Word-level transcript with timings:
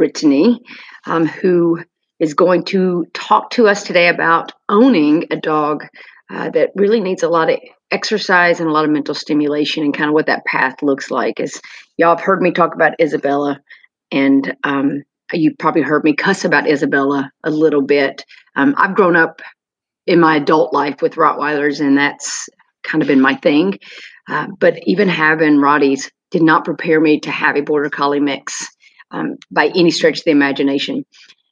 Britteny, 0.00 0.58
um, 1.06 1.26
who 1.26 1.82
is 2.18 2.34
going 2.34 2.64
to 2.64 3.06
talk 3.12 3.50
to 3.50 3.68
us 3.68 3.82
today 3.82 4.08
about 4.08 4.52
owning 4.68 5.26
a 5.30 5.36
dog 5.36 5.86
uh, 6.30 6.48
that 6.50 6.70
really 6.74 7.00
needs 7.00 7.22
a 7.22 7.28
lot 7.28 7.50
of 7.50 7.58
exercise 7.90 8.60
and 8.60 8.68
a 8.68 8.72
lot 8.72 8.84
of 8.84 8.90
mental 8.90 9.14
stimulation 9.14 9.82
and 9.82 9.96
kind 9.96 10.08
of 10.08 10.14
what 10.14 10.26
that 10.26 10.44
path 10.46 10.82
looks 10.82 11.10
like. 11.10 11.40
As 11.40 11.60
y'all 11.96 12.16
have 12.16 12.24
heard 12.24 12.40
me 12.40 12.52
talk 12.52 12.74
about 12.74 13.00
Isabella, 13.00 13.60
and 14.10 14.56
um, 14.64 15.02
you 15.32 15.54
probably 15.58 15.82
heard 15.82 16.04
me 16.04 16.14
cuss 16.14 16.44
about 16.44 16.68
Isabella 16.68 17.30
a 17.44 17.50
little 17.50 17.82
bit. 17.82 18.24
Um, 18.56 18.74
I've 18.76 18.94
grown 18.94 19.16
up 19.16 19.42
in 20.06 20.20
my 20.20 20.36
adult 20.36 20.72
life 20.72 21.02
with 21.02 21.14
Rottweilers, 21.14 21.80
and 21.80 21.96
that's 21.96 22.48
kind 22.82 23.02
of 23.02 23.08
been 23.08 23.20
my 23.20 23.34
thing. 23.36 23.78
Uh, 24.28 24.46
but 24.58 24.78
even 24.84 25.08
having 25.08 25.56
Rotties 25.56 26.10
did 26.30 26.42
not 26.42 26.64
prepare 26.64 27.00
me 27.00 27.20
to 27.20 27.30
have 27.30 27.56
a 27.56 27.60
Border 27.60 27.90
Collie 27.90 28.20
mix 28.20 28.68
um, 29.10 29.36
by 29.50 29.66
any 29.68 29.90
stretch 29.90 30.18
of 30.18 30.24
the 30.24 30.30
imagination. 30.30 31.04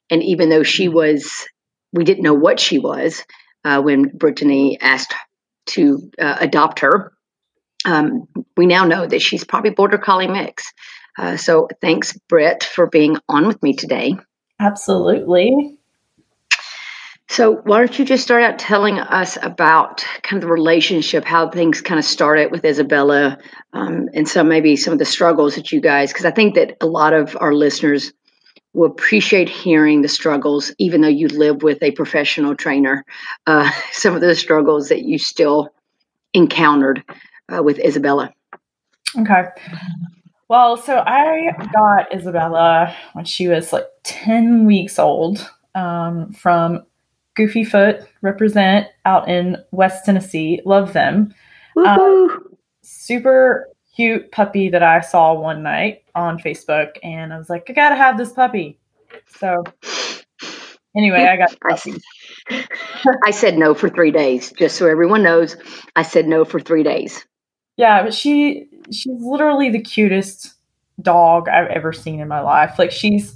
And 0.09 0.23
even 0.23 0.49
though 0.49 0.63
she 0.63 0.87
was, 0.87 1.47
we 1.93 2.03
didn't 2.03 2.23
know 2.23 2.33
what 2.33 2.59
she 2.59 2.79
was 2.79 3.23
uh, 3.63 3.81
when 3.81 4.09
Britteny 4.17 4.77
asked 4.81 5.13
to 5.67 6.11
uh, 6.19 6.37
adopt 6.39 6.79
her. 6.79 7.13
Um, 7.85 8.27
we 8.57 8.65
now 8.65 8.85
know 8.85 9.05
that 9.05 9.21
she's 9.21 9.43
probably 9.43 9.71
border 9.71 9.97
collie 9.97 10.27
mix. 10.27 10.71
Uh, 11.17 11.37
so 11.37 11.67
thanks, 11.81 12.17
Britt, 12.27 12.63
for 12.63 12.87
being 12.87 13.17
on 13.27 13.47
with 13.47 13.61
me 13.61 13.73
today. 13.73 14.15
Absolutely. 14.59 15.78
So, 17.31 17.57
why 17.57 17.77
don't 17.77 17.99
you 17.99 18.05
just 18.05 18.23
start 18.23 18.41
out 18.41 18.57
telling 18.57 18.97
us 18.97 19.37
about 19.43 20.03
kind 20.23 20.41
of 20.41 20.47
the 20.47 20.51
relationship, 20.51 21.25
how 21.25 21.47
things 21.47 21.79
kind 21.79 21.99
of 21.99 22.03
started 22.03 22.51
with 22.51 22.65
Isabella, 22.65 23.37
um, 23.73 24.09
and 24.15 24.27
some 24.27 24.49
maybe 24.49 24.75
some 24.75 24.93
of 24.93 24.99
the 24.99 25.05
struggles 25.05 25.53
that 25.53 25.71
you 25.71 25.79
guys, 25.79 26.11
because 26.11 26.25
I 26.25 26.31
think 26.31 26.55
that 26.55 26.75
a 26.81 26.87
lot 26.87 27.13
of 27.13 27.37
our 27.39 27.53
listeners 27.53 28.11
will 28.73 28.89
appreciate 28.89 29.47
hearing 29.47 30.01
the 30.01 30.07
struggles, 30.07 30.73
even 30.79 31.01
though 31.01 31.07
you 31.07 31.27
live 31.27 31.61
with 31.61 31.83
a 31.83 31.91
professional 31.91 32.55
trainer, 32.55 33.05
uh, 33.45 33.69
some 33.91 34.15
of 34.15 34.21
the 34.21 34.33
struggles 34.33 34.89
that 34.89 35.03
you 35.03 35.19
still 35.19 35.69
encountered 36.33 37.03
uh, 37.55 37.61
with 37.61 37.77
Isabella. 37.77 38.33
Okay. 39.19 39.43
Well, 40.47 40.77
so 40.77 41.03
I 41.05 41.51
got 41.73 42.11
Isabella 42.11 42.95
when 43.13 43.25
she 43.25 43.47
was 43.47 43.71
like 43.71 43.85
10 44.03 44.65
weeks 44.65 44.97
old 44.97 45.47
um, 45.75 46.33
from 46.33 46.83
Goofy 47.39 47.63
Foot 47.63 48.01
represent 48.21 48.87
out 49.05 49.29
in 49.29 49.55
West 49.71 50.03
Tennessee. 50.03 50.59
Love 50.65 50.91
them. 50.91 51.33
Um, 51.77 52.43
super 52.81 53.69
cute 53.95 54.29
puppy 54.33 54.67
that 54.67 54.83
I 54.83 54.99
saw 54.99 55.33
one 55.33 55.63
night 55.63 56.03
on 56.15 56.37
Facebook, 56.37 56.97
and 57.01 57.31
I 57.31 57.37
was 57.37 57.49
like, 57.49 57.67
I 57.69 57.73
gotta 57.73 57.95
have 57.95 58.17
this 58.17 58.33
puppy. 58.33 58.77
So 59.37 59.63
anyway, 60.97 61.27
I 61.27 61.37
got. 61.37 61.55
I, 61.63 62.65
I 63.25 63.31
said 63.31 63.57
no 63.57 63.73
for 63.73 63.87
three 63.87 64.11
days, 64.11 64.51
just 64.51 64.75
so 64.75 64.85
everyone 64.87 65.23
knows. 65.23 65.55
I 65.95 66.01
said 66.01 66.27
no 66.27 66.43
for 66.43 66.59
three 66.59 66.83
days. 66.83 67.25
Yeah, 67.77 68.03
but 68.03 68.13
she 68.13 68.67
she's 68.91 69.21
literally 69.21 69.69
the 69.69 69.81
cutest 69.81 70.55
dog 71.01 71.47
I've 71.47 71.69
ever 71.69 71.93
seen 71.93 72.19
in 72.19 72.27
my 72.27 72.41
life. 72.41 72.77
Like 72.77 72.91
she's 72.91 73.33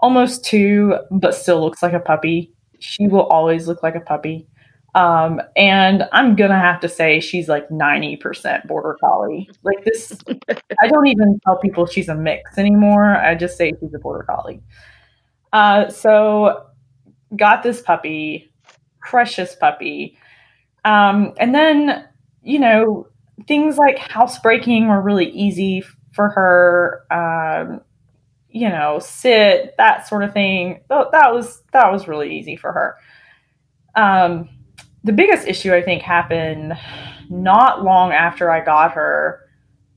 almost 0.00 0.44
two, 0.44 0.96
but 1.10 1.34
still 1.34 1.62
looks 1.62 1.82
like 1.82 1.94
a 1.94 2.00
puppy 2.00 2.52
she 2.78 3.06
will 3.08 3.26
always 3.26 3.66
look 3.66 3.82
like 3.82 3.94
a 3.94 4.00
puppy. 4.00 4.46
Um, 4.94 5.40
and 5.56 6.08
I'm 6.12 6.34
gonna 6.34 6.58
have 6.58 6.80
to 6.80 6.88
say 6.88 7.20
she's 7.20 7.48
like 7.48 7.68
90% 7.68 8.66
border 8.66 8.96
collie. 9.00 9.48
Like 9.62 9.84
this, 9.84 10.18
I 10.82 10.88
don't 10.88 11.06
even 11.06 11.38
tell 11.44 11.58
people 11.58 11.86
she's 11.86 12.08
a 12.08 12.14
mix 12.14 12.58
anymore. 12.58 13.16
I 13.16 13.34
just 13.34 13.56
say 13.56 13.72
she's 13.80 13.94
a 13.94 13.98
border 13.98 14.24
collie. 14.24 14.60
Uh, 15.52 15.88
so 15.88 16.66
got 17.36 17.62
this 17.62 17.80
puppy, 17.80 18.52
precious 19.00 19.54
puppy. 19.54 20.16
Um, 20.84 21.34
and 21.38 21.54
then, 21.54 22.06
you 22.42 22.58
know, 22.58 23.06
things 23.46 23.76
like 23.76 23.98
housebreaking 23.98 24.88
were 24.88 25.00
really 25.00 25.30
easy 25.30 25.84
for 26.12 26.28
her. 26.30 27.02
Um, 27.10 27.80
you 28.50 28.68
know, 28.68 28.98
sit, 28.98 29.74
that 29.78 30.06
sort 30.06 30.24
of 30.24 30.32
thing. 30.32 30.80
That 30.88 31.32
was 31.32 31.62
that 31.72 31.90
was 31.92 32.08
really 32.08 32.36
easy 32.36 32.56
for 32.56 32.72
her. 32.72 32.96
Um, 33.94 34.48
the 35.04 35.12
biggest 35.12 35.46
issue 35.46 35.74
I 35.74 35.82
think 35.82 36.02
happened 36.02 36.78
not 37.30 37.84
long 37.84 38.12
after 38.12 38.50
I 38.50 38.64
got 38.64 38.92
her, 38.92 39.40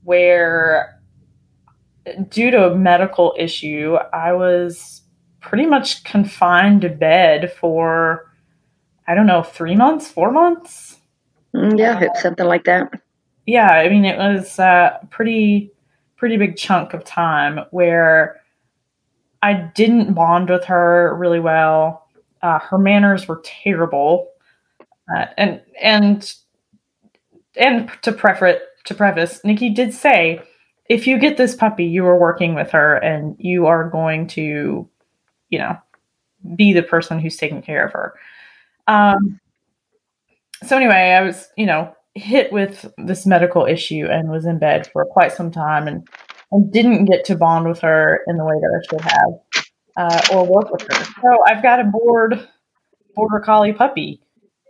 where 0.04 1.00
due 2.28 2.50
to 2.50 2.72
a 2.72 2.76
medical 2.76 3.34
issue, 3.38 3.96
I 4.12 4.32
was 4.32 5.02
pretty 5.40 5.66
much 5.66 6.04
confined 6.04 6.82
to 6.82 6.88
bed 6.88 7.52
for 7.52 8.32
I 9.06 9.14
don't 9.14 9.26
know, 9.26 9.42
three 9.42 9.74
months, 9.74 10.10
four 10.10 10.30
months. 10.30 11.00
Mm, 11.54 11.78
yeah, 11.78 12.12
something 12.14 12.46
like 12.46 12.64
that. 12.64 12.92
Yeah, 13.46 13.68
I 13.68 13.88
mean, 13.88 14.04
it 14.04 14.16
was 14.16 14.58
a 14.58 15.00
pretty, 15.10 15.72
pretty 16.16 16.36
big 16.36 16.56
chunk 16.56 16.94
of 16.94 17.04
time 17.04 17.60
where 17.72 18.40
I 19.42 19.54
didn't 19.54 20.14
bond 20.14 20.50
with 20.50 20.64
her 20.64 21.14
really 21.16 21.40
well. 21.40 22.06
Uh, 22.42 22.58
her 22.58 22.78
manners 22.78 23.28
were 23.28 23.42
terrible, 23.44 24.28
uh, 25.14 25.26
and 25.36 25.60
and 25.80 26.34
and 27.56 27.90
to 28.02 28.12
to 28.84 28.94
preface, 28.94 29.40
Nikki 29.44 29.70
did 29.70 29.94
say 29.94 30.42
if 30.88 31.06
you 31.06 31.18
get 31.18 31.36
this 31.36 31.54
puppy, 31.54 31.84
you 31.84 32.04
are 32.06 32.18
working 32.18 32.54
with 32.54 32.70
her 32.70 32.96
and 32.96 33.36
you 33.38 33.66
are 33.66 33.88
going 33.88 34.26
to, 34.26 34.88
you 35.48 35.58
know, 35.58 35.76
be 36.56 36.72
the 36.72 36.82
person 36.82 37.18
who's 37.18 37.36
taking 37.36 37.62
care 37.62 37.86
of 37.86 37.92
her. 37.92 38.14
Um, 38.88 39.40
so 40.66 40.76
anyway, 40.76 41.16
I 41.16 41.22
was, 41.22 41.48
you 41.56 41.66
know, 41.66 41.94
hit 42.14 42.52
with 42.52 42.92
this 42.98 43.24
medical 43.24 43.64
issue 43.64 44.06
and 44.10 44.30
was 44.30 44.44
in 44.44 44.58
bed 44.58 44.88
for 44.92 45.04
quite 45.06 45.32
some 45.32 45.50
time 45.50 45.88
and, 45.88 46.06
and 46.52 46.72
didn't 46.72 47.06
get 47.06 47.24
to 47.26 47.36
bond 47.36 47.68
with 47.68 47.80
her 47.80 48.20
in 48.26 48.36
the 48.36 48.44
way 48.44 48.54
that 48.60 48.80
I 48.80 48.86
should 48.88 49.00
have 49.00 50.30
uh, 50.30 50.36
or 50.36 50.46
work 50.46 50.70
with 50.70 50.82
her. 50.82 51.04
So 51.04 51.44
I've 51.46 51.62
got 51.62 51.80
a 51.80 51.84
bored 51.84 52.48
border 53.14 53.40
collie 53.40 53.72
puppy 53.72 54.20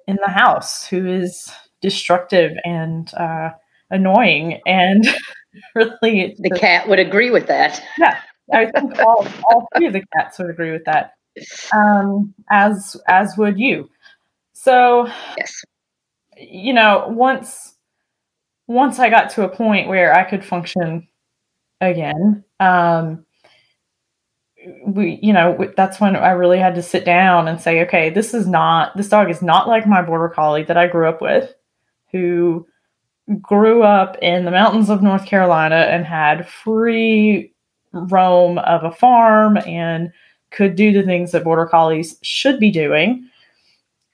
in 0.08 0.18
the 0.24 0.30
house 0.30 0.86
who 0.86 1.06
is 1.06 1.52
destructive 1.80 2.52
and 2.64 3.12
uh, 3.14 3.50
annoying 3.90 4.60
and 4.66 5.06
really 5.74 6.36
the 6.38 6.50
cat 6.50 6.88
would 6.88 6.98
agree 6.98 7.30
with 7.30 7.46
that. 7.48 7.82
Yeah 7.98 8.18
i 8.52 8.66
think 8.66 8.98
all, 8.98 9.26
all 9.50 9.68
three 9.76 9.86
of 9.86 9.92
the 9.92 10.02
cats 10.16 10.38
would 10.38 10.50
agree 10.50 10.72
with 10.72 10.84
that 10.84 11.12
um, 11.74 12.34
as 12.50 12.94
as 13.08 13.36
would 13.38 13.58
you. 13.58 13.88
So 14.52 15.08
yes. 15.38 15.62
you 16.36 16.74
know 16.74 17.06
once 17.08 17.74
once 18.66 18.98
i 18.98 19.08
got 19.08 19.30
to 19.30 19.42
a 19.42 19.48
point 19.48 19.88
where 19.88 20.14
i 20.14 20.24
could 20.24 20.44
function 20.44 21.08
again. 21.82 22.44
Um, 22.60 23.24
we 24.86 25.18
you 25.20 25.32
know 25.32 25.58
that's 25.76 25.98
when 26.00 26.14
i 26.14 26.30
really 26.30 26.56
had 26.56 26.76
to 26.76 26.82
sit 26.82 27.04
down 27.04 27.48
and 27.48 27.60
say 27.60 27.82
okay 27.82 28.10
this 28.10 28.32
is 28.32 28.46
not 28.46 28.96
this 28.96 29.08
dog 29.08 29.28
is 29.28 29.42
not 29.42 29.66
like 29.66 29.88
my 29.88 30.00
border 30.00 30.28
collie 30.28 30.62
that 30.62 30.76
i 30.76 30.86
grew 30.86 31.08
up 31.08 31.20
with 31.20 31.52
who 32.12 32.64
grew 33.40 33.82
up 33.82 34.16
in 34.22 34.44
the 34.44 34.52
mountains 34.52 34.88
of 34.88 35.02
north 35.02 35.26
carolina 35.26 35.88
and 35.90 36.06
had 36.06 36.48
free 36.48 37.52
roam 37.92 38.58
of 38.58 38.84
a 38.84 38.92
farm 38.92 39.58
and 39.66 40.12
could 40.50 40.76
do 40.76 40.92
the 40.92 41.02
things 41.02 41.32
that 41.32 41.44
border 41.44 41.66
collies 41.66 42.18
should 42.22 42.60
be 42.60 42.70
doing. 42.70 43.28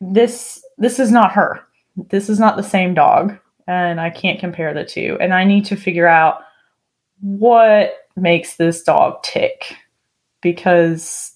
This 0.00 0.62
this 0.78 0.98
is 0.98 1.10
not 1.10 1.32
her. 1.32 1.60
This 2.10 2.28
is 2.28 2.38
not 2.38 2.56
the 2.56 2.62
same 2.62 2.94
dog 2.94 3.36
and 3.66 4.00
i 4.00 4.08
can't 4.08 4.40
compare 4.40 4.72
the 4.72 4.84
two. 4.84 5.18
And 5.20 5.34
i 5.34 5.44
need 5.44 5.64
to 5.66 5.76
figure 5.76 6.06
out 6.06 6.40
what 7.20 7.94
makes 8.16 8.56
this 8.56 8.82
dog 8.82 9.22
tick? 9.22 9.76
Because 10.40 11.34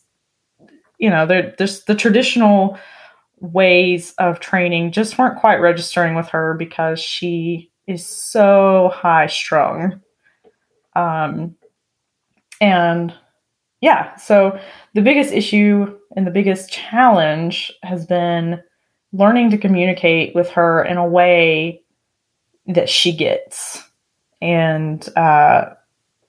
you 0.99 1.11
know 1.11 1.27
there's 1.27 1.85
the 1.85 1.95
traditional 1.95 2.79
ways 3.41 4.15
of 4.19 4.39
training 4.39 4.93
just 4.93 5.19
weren't 5.19 5.41
quite 5.41 5.57
registering 5.57 6.15
with 6.15 6.29
her 6.29 6.55
because 6.55 7.01
she 7.01 7.71
is 7.87 8.07
so 8.07 8.91
high 8.95 9.27
strung. 9.27 10.01
Um 10.95 11.57
and 12.61 13.13
yeah 13.81 14.15
so 14.17 14.57
the 14.95 15.03
biggest 15.03 15.33
issue 15.33 15.99
and 16.15 16.27
the 16.27 16.31
biggest 16.31 16.71
challenge 16.71 17.73
has 17.83 18.07
been 18.07 18.63
learning 19.13 19.51
to 19.51 19.59
communicate 19.59 20.35
with 20.35 20.49
her 20.51 20.85
in 20.85 20.97
a 20.97 21.07
way 21.07 21.83
that 22.67 22.89
she 22.89 23.13
gets 23.13 23.83
and 24.43 25.09
uh 25.17 25.65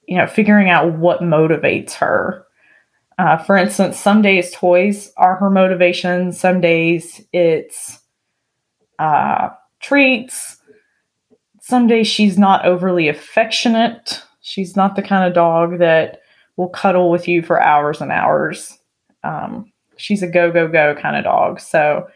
you 0.07 0.17
know 0.17 0.27
figuring 0.27 0.69
out 0.69 0.97
what 0.97 1.19
motivates 1.19 1.91
her 1.93 2.45
uh, 3.19 3.37
for 3.37 3.55
instance, 3.55 3.99
some 3.99 4.21
days 4.21 4.51
toys 4.51 5.11
are 5.17 5.35
her 5.35 5.49
motivation, 5.49 6.31
some 6.31 6.59
days 6.59 7.21
it's 7.31 7.99
uh, 8.99 9.49
treats. 9.79 10.57
Some 11.61 11.87
days 11.87 12.07
she's 12.07 12.37
not 12.37 12.65
overly 12.65 13.07
affectionate. 13.07 14.21
She's 14.41 14.75
not 14.75 14.95
the 14.95 15.01
kind 15.01 15.27
of 15.27 15.33
dog 15.33 15.79
that 15.79 16.21
will 16.57 16.69
cuddle 16.69 17.09
with 17.09 17.27
you 17.27 17.41
for 17.41 17.61
hours 17.61 18.01
and 18.01 18.11
hours. 18.11 18.77
Um, 19.23 19.71
she's 19.97 20.23
a 20.23 20.27
go 20.27 20.51
go 20.51 20.67
go 20.67 20.95
kind 20.95 21.15
of 21.15 21.23
dog. 21.23 21.59
So, 21.59 22.07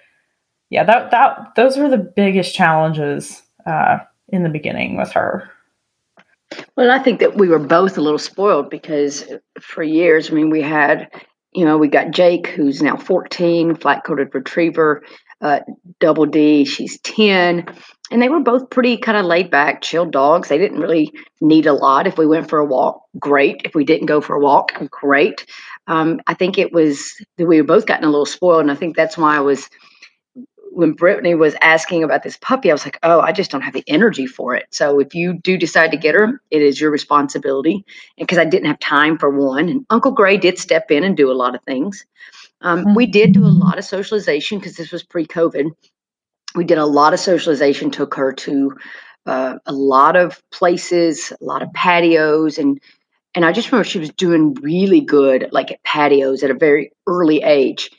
yeah, 0.69 0.83
that 0.83 1.11
that 1.11 1.55
those 1.55 1.77
were 1.77 1.89
the 1.89 1.97
biggest 1.97 2.53
challenges 2.53 3.41
uh, 3.65 3.99
in 4.29 4.43
the 4.43 4.49
beginning 4.49 4.97
with 4.97 5.11
her. 5.11 5.49
Well, 6.75 6.91
I 6.91 6.99
think 6.99 7.19
that 7.19 7.37
we 7.37 7.49
were 7.49 7.59
both 7.59 7.97
a 7.97 8.01
little 8.01 8.19
spoiled 8.19 8.69
because 8.69 9.25
for 9.59 9.83
years, 9.83 10.29
I 10.29 10.33
mean, 10.33 10.49
we 10.49 10.61
had, 10.61 11.09
you 11.53 11.65
know, 11.65 11.77
we 11.77 11.87
got 11.87 12.11
Jake, 12.11 12.47
who's 12.47 12.81
now 12.81 12.95
14, 12.95 13.75
flat 13.75 14.03
coated 14.05 14.33
retriever, 14.33 15.03
uh, 15.41 15.59
Double 15.99 16.25
D, 16.25 16.65
she's 16.65 16.99
10. 17.01 17.65
And 18.09 18.21
they 18.21 18.29
were 18.29 18.39
both 18.39 18.69
pretty 18.69 18.97
kind 18.97 19.17
of 19.17 19.25
laid 19.25 19.51
back, 19.51 19.81
chill 19.81 20.05
dogs. 20.05 20.47
They 20.47 20.57
didn't 20.57 20.79
really 20.79 21.11
need 21.41 21.65
a 21.65 21.73
lot. 21.73 22.07
If 22.07 22.17
we 22.17 22.25
went 22.25 22.49
for 22.49 22.59
a 22.59 22.65
walk, 22.65 23.01
great. 23.19 23.61
If 23.65 23.75
we 23.75 23.83
didn't 23.83 24.07
go 24.07 24.21
for 24.21 24.35
a 24.35 24.39
walk, 24.39 24.71
great. 24.89 25.45
Um, 25.87 26.21
I 26.27 26.33
think 26.33 26.57
it 26.57 26.71
was 26.71 27.13
that 27.37 27.45
we 27.45 27.61
were 27.61 27.67
both 27.67 27.85
gotten 27.85 28.05
a 28.05 28.09
little 28.09 28.25
spoiled. 28.25 28.61
And 28.61 28.71
I 28.71 28.75
think 28.75 28.95
that's 28.95 29.17
why 29.17 29.35
I 29.35 29.41
was 29.41 29.69
when 30.77 30.95
Britteny 30.95 31.35
was 31.35 31.55
asking 31.59 32.03
about 32.03 32.21
this 32.21 32.37
puppy, 32.37 32.69
I 32.69 32.73
was 32.73 32.85
like, 32.85 32.99
oh, 33.01 33.19
I 33.19 33.31
just 33.31 33.49
don't 33.49 33.63
have 33.63 33.73
the 33.73 33.83
energy 33.87 34.27
for 34.27 34.53
it. 34.53 34.67
So 34.69 34.99
if 34.99 35.15
you 35.15 35.33
do 35.33 35.57
decide 35.57 35.89
to 35.89 35.97
get 35.97 36.13
her, 36.13 36.39
it 36.51 36.61
is 36.61 36.79
your 36.79 36.91
responsibility. 36.91 37.83
And 38.15 38.27
because 38.27 38.37
I 38.37 38.45
didn't 38.45 38.67
have 38.67 38.77
time 38.77 39.17
for 39.17 39.31
one, 39.31 39.69
and 39.69 39.87
Uncle 39.89 40.11
Gray 40.11 40.37
did 40.37 40.59
step 40.59 40.91
in 40.91 41.03
and 41.03 41.17
do 41.17 41.31
a 41.31 41.33
lot 41.33 41.55
of 41.55 41.63
things. 41.63 42.05
Um, 42.61 42.81
mm-hmm. 42.81 42.93
We 42.93 43.07
did 43.07 43.31
do 43.33 43.43
a 43.43 43.47
lot 43.47 43.79
of 43.79 43.85
socialization 43.85 44.59
because 44.59 44.75
this 44.75 44.91
was 44.91 45.01
pre-COVID. 45.01 45.71
We 46.53 46.63
did 46.63 46.77
a 46.77 46.85
lot 46.85 47.11
of 47.11 47.19
socialization, 47.19 47.89
took 47.89 48.13
her 48.13 48.31
to 48.33 48.75
uh, 49.25 49.55
a 49.65 49.73
lot 49.73 50.15
of 50.15 50.39
places, 50.51 51.33
a 51.41 51.43
lot 51.43 51.63
of 51.63 51.73
patios, 51.73 52.59
and 52.59 52.79
and 53.33 53.43
I 53.43 53.51
just 53.51 53.71
remember 53.71 53.83
she 53.83 53.99
was 53.99 54.11
doing 54.11 54.53
really 54.61 55.01
good, 55.01 55.49
like 55.51 55.71
at 55.71 55.81
patios 55.81 56.43
at 56.43 56.51
a 56.51 56.55
very 56.55 56.91
early 57.07 57.41
age. 57.41 57.89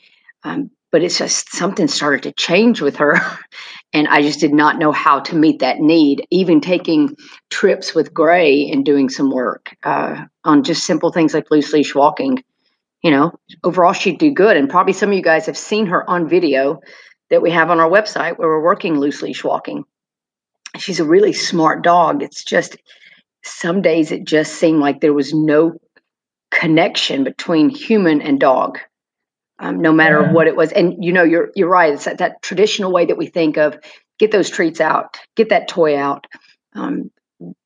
Um, 0.43 0.71
but 0.91 1.03
it's 1.03 1.17
just 1.17 1.51
something 1.51 1.87
started 1.87 2.23
to 2.23 2.31
change 2.33 2.81
with 2.81 2.97
her. 2.97 3.19
And 3.91 4.07
i 4.07 4.21
just 4.21 4.39
did 4.39 4.53
not 4.53 4.77
know 4.77 4.91
how 4.91 5.19
to 5.21 5.35
meet 5.35 5.61
that 5.61 5.79
need 5.79 6.27
even 6.29 6.61
taking 6.61 7.15
trips 7.49 7.95
with 7.95 8.13
gray 8.13 8.69
and 8.69 8.85
doing 8.85 9.09
some 9.09 9.31
work 9.31 9.75
uh, 9.81 10.25
on 10.43 10.61
just 10.61 10.85
simple 10.85 11.11
things 11.11 11.33
like 11.33 11.49
loose 11.49 11.73
leash 11.73 11.95
walking 11.95 12.43
you 13.01 13.11
know? 13.11 13.31
Overall 13.63 13.93
she'd 13.93 14.19
do 14.19 14.31
good. 14.31 14.57
And 14.57 14.69
probably 14.69 14.93
some 14.93 15.09
of 15.09 15.15
you 15.15 15.21
guys 15.21 15.45
have 15.45 15.57
seen 15.57 15.87
her 15.87 16.07
on 16.09 16.29
video 16.29 16.81
that 17.29 17.41
we 17.41 17.51
have 17.51 17.69
on 17.69 17.79
our 17.79 17.89
website 17.89 18.37
where 18.37 18.47
we're 18.47 18.63
working 18.63 18.99
loose 18.99 19.21
leash 19.21 19.43
walking. 19.43 19.85
She's 20.77 20.99
a 20.99 21.05
really 21.05 21.33
smart 21.33 21.83
dog. 21.83 22.21
It's 22.21 22.43
just 22.43 22.77
some 23.43 23.81
days 23.81 24.11
it 24.11 24.25
just 24.25 24.55
seemed 24.55 24.79
like 24.79 25.01
there 25.01 25.13
was 25.13 25.33
no 25.33 25.79
connection 26.51 27.23
between 27.23 27.69
human 27.69 28.21
and 28.21 28.39
dog 28.39 28.79
um, 29.59 29.81
no 29.81 29.91
matter 29.91 30.21
yeah. 30.21 30.31
what 30.31 30.47
it 30.47 30.55
was. 30.55 30.71
And 30.71 31.03
you 31.03 31.11
know, 31.11 31.23
you're 31.23 31.51
you're 31.55 31.69
right. 31.69 31.93
It's 31.93 32.05
that, 32.05 32.17
that, 32.19 32.41
traditional 32.41 32.91
way 32.91 33.05
that 33.05 33.17
we 33.17 33.27
think 33.27 33.57
of 33.57 33.77
get 34.17 34.31
those 34.31 34.49
treats 34.49 34.81
out, 34.81 35.17
get 35.35 35.49
that 35.49 35.67
toy 35.67 35.97
out. 35.97 36.27
Um, 36.73 37.11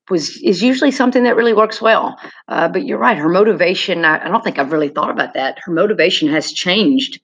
was 0.09 0.37
is 0.41 0.61
usually 0.61 0.91
something 0.91 1.23
that 1.23 1.35
really 1.35 1.53
works 1.53 1.81
well. 1.81 2.19
Uh, 2.47 2.67
but 2.67 2.85
you're 2.85 2.97
right. 2.97 3.17
Her 3.17 3.29
motivation. 3.29 4.05
I, 4.05 4.25
I 4.25 4.27
don't 4.27 4.43
think 4.43 4.59
I've 4.59 4.71
really 4.71 4.89
thought 4.89 5.11
about 5.11 5.35
that. 5.35 5.59
Her 5.63 5.71
motivation 5.71 6.29
has 6.29 6.51
changed 6.51 7.21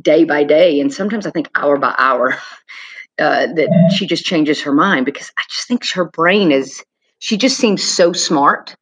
day 0.00 0.24
by 0.24 0.44
day, 0.44 0.80
and 0.80 0.92
sometimes 0.92 1.26
I 1.26 1.30
think 1.30 1.48
hour 1.54 1.78
by 1.78 1.94
hour. 1.96 2.36
Uh, 3.16 3.46
that 3.46 3.92
she 3.96 4.08
just 4.08 4.24
changes 4.24 4.60
her 4.60 4.72
mind 4.72 5.06
because 5.06 5.30
I 5.38 5.44
just 5.48 5.68
think 5.68 5.88
her 5.92 6.04
brain 6.04 6.50
is. 6.50 6.82
She 7.20 7.36
just 7.36 7.58
seems 7.58 7.80
so 7.80 8.12
smart, 8.12 8.74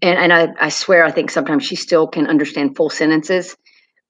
and 0.00 0.16
and 0.16 0.32
I, 0.32 0.46
I 0.60 0.68
swear 0.68 1.02
I 1.02 1.10
think 1.10 1.28
sometimes 1.28 1.64
she 1.66 1.74
still 1.74 2.06
can 2.06 2.28
understand 2.28 2.76
full 2.76 2.88
sentences 2.88 3.56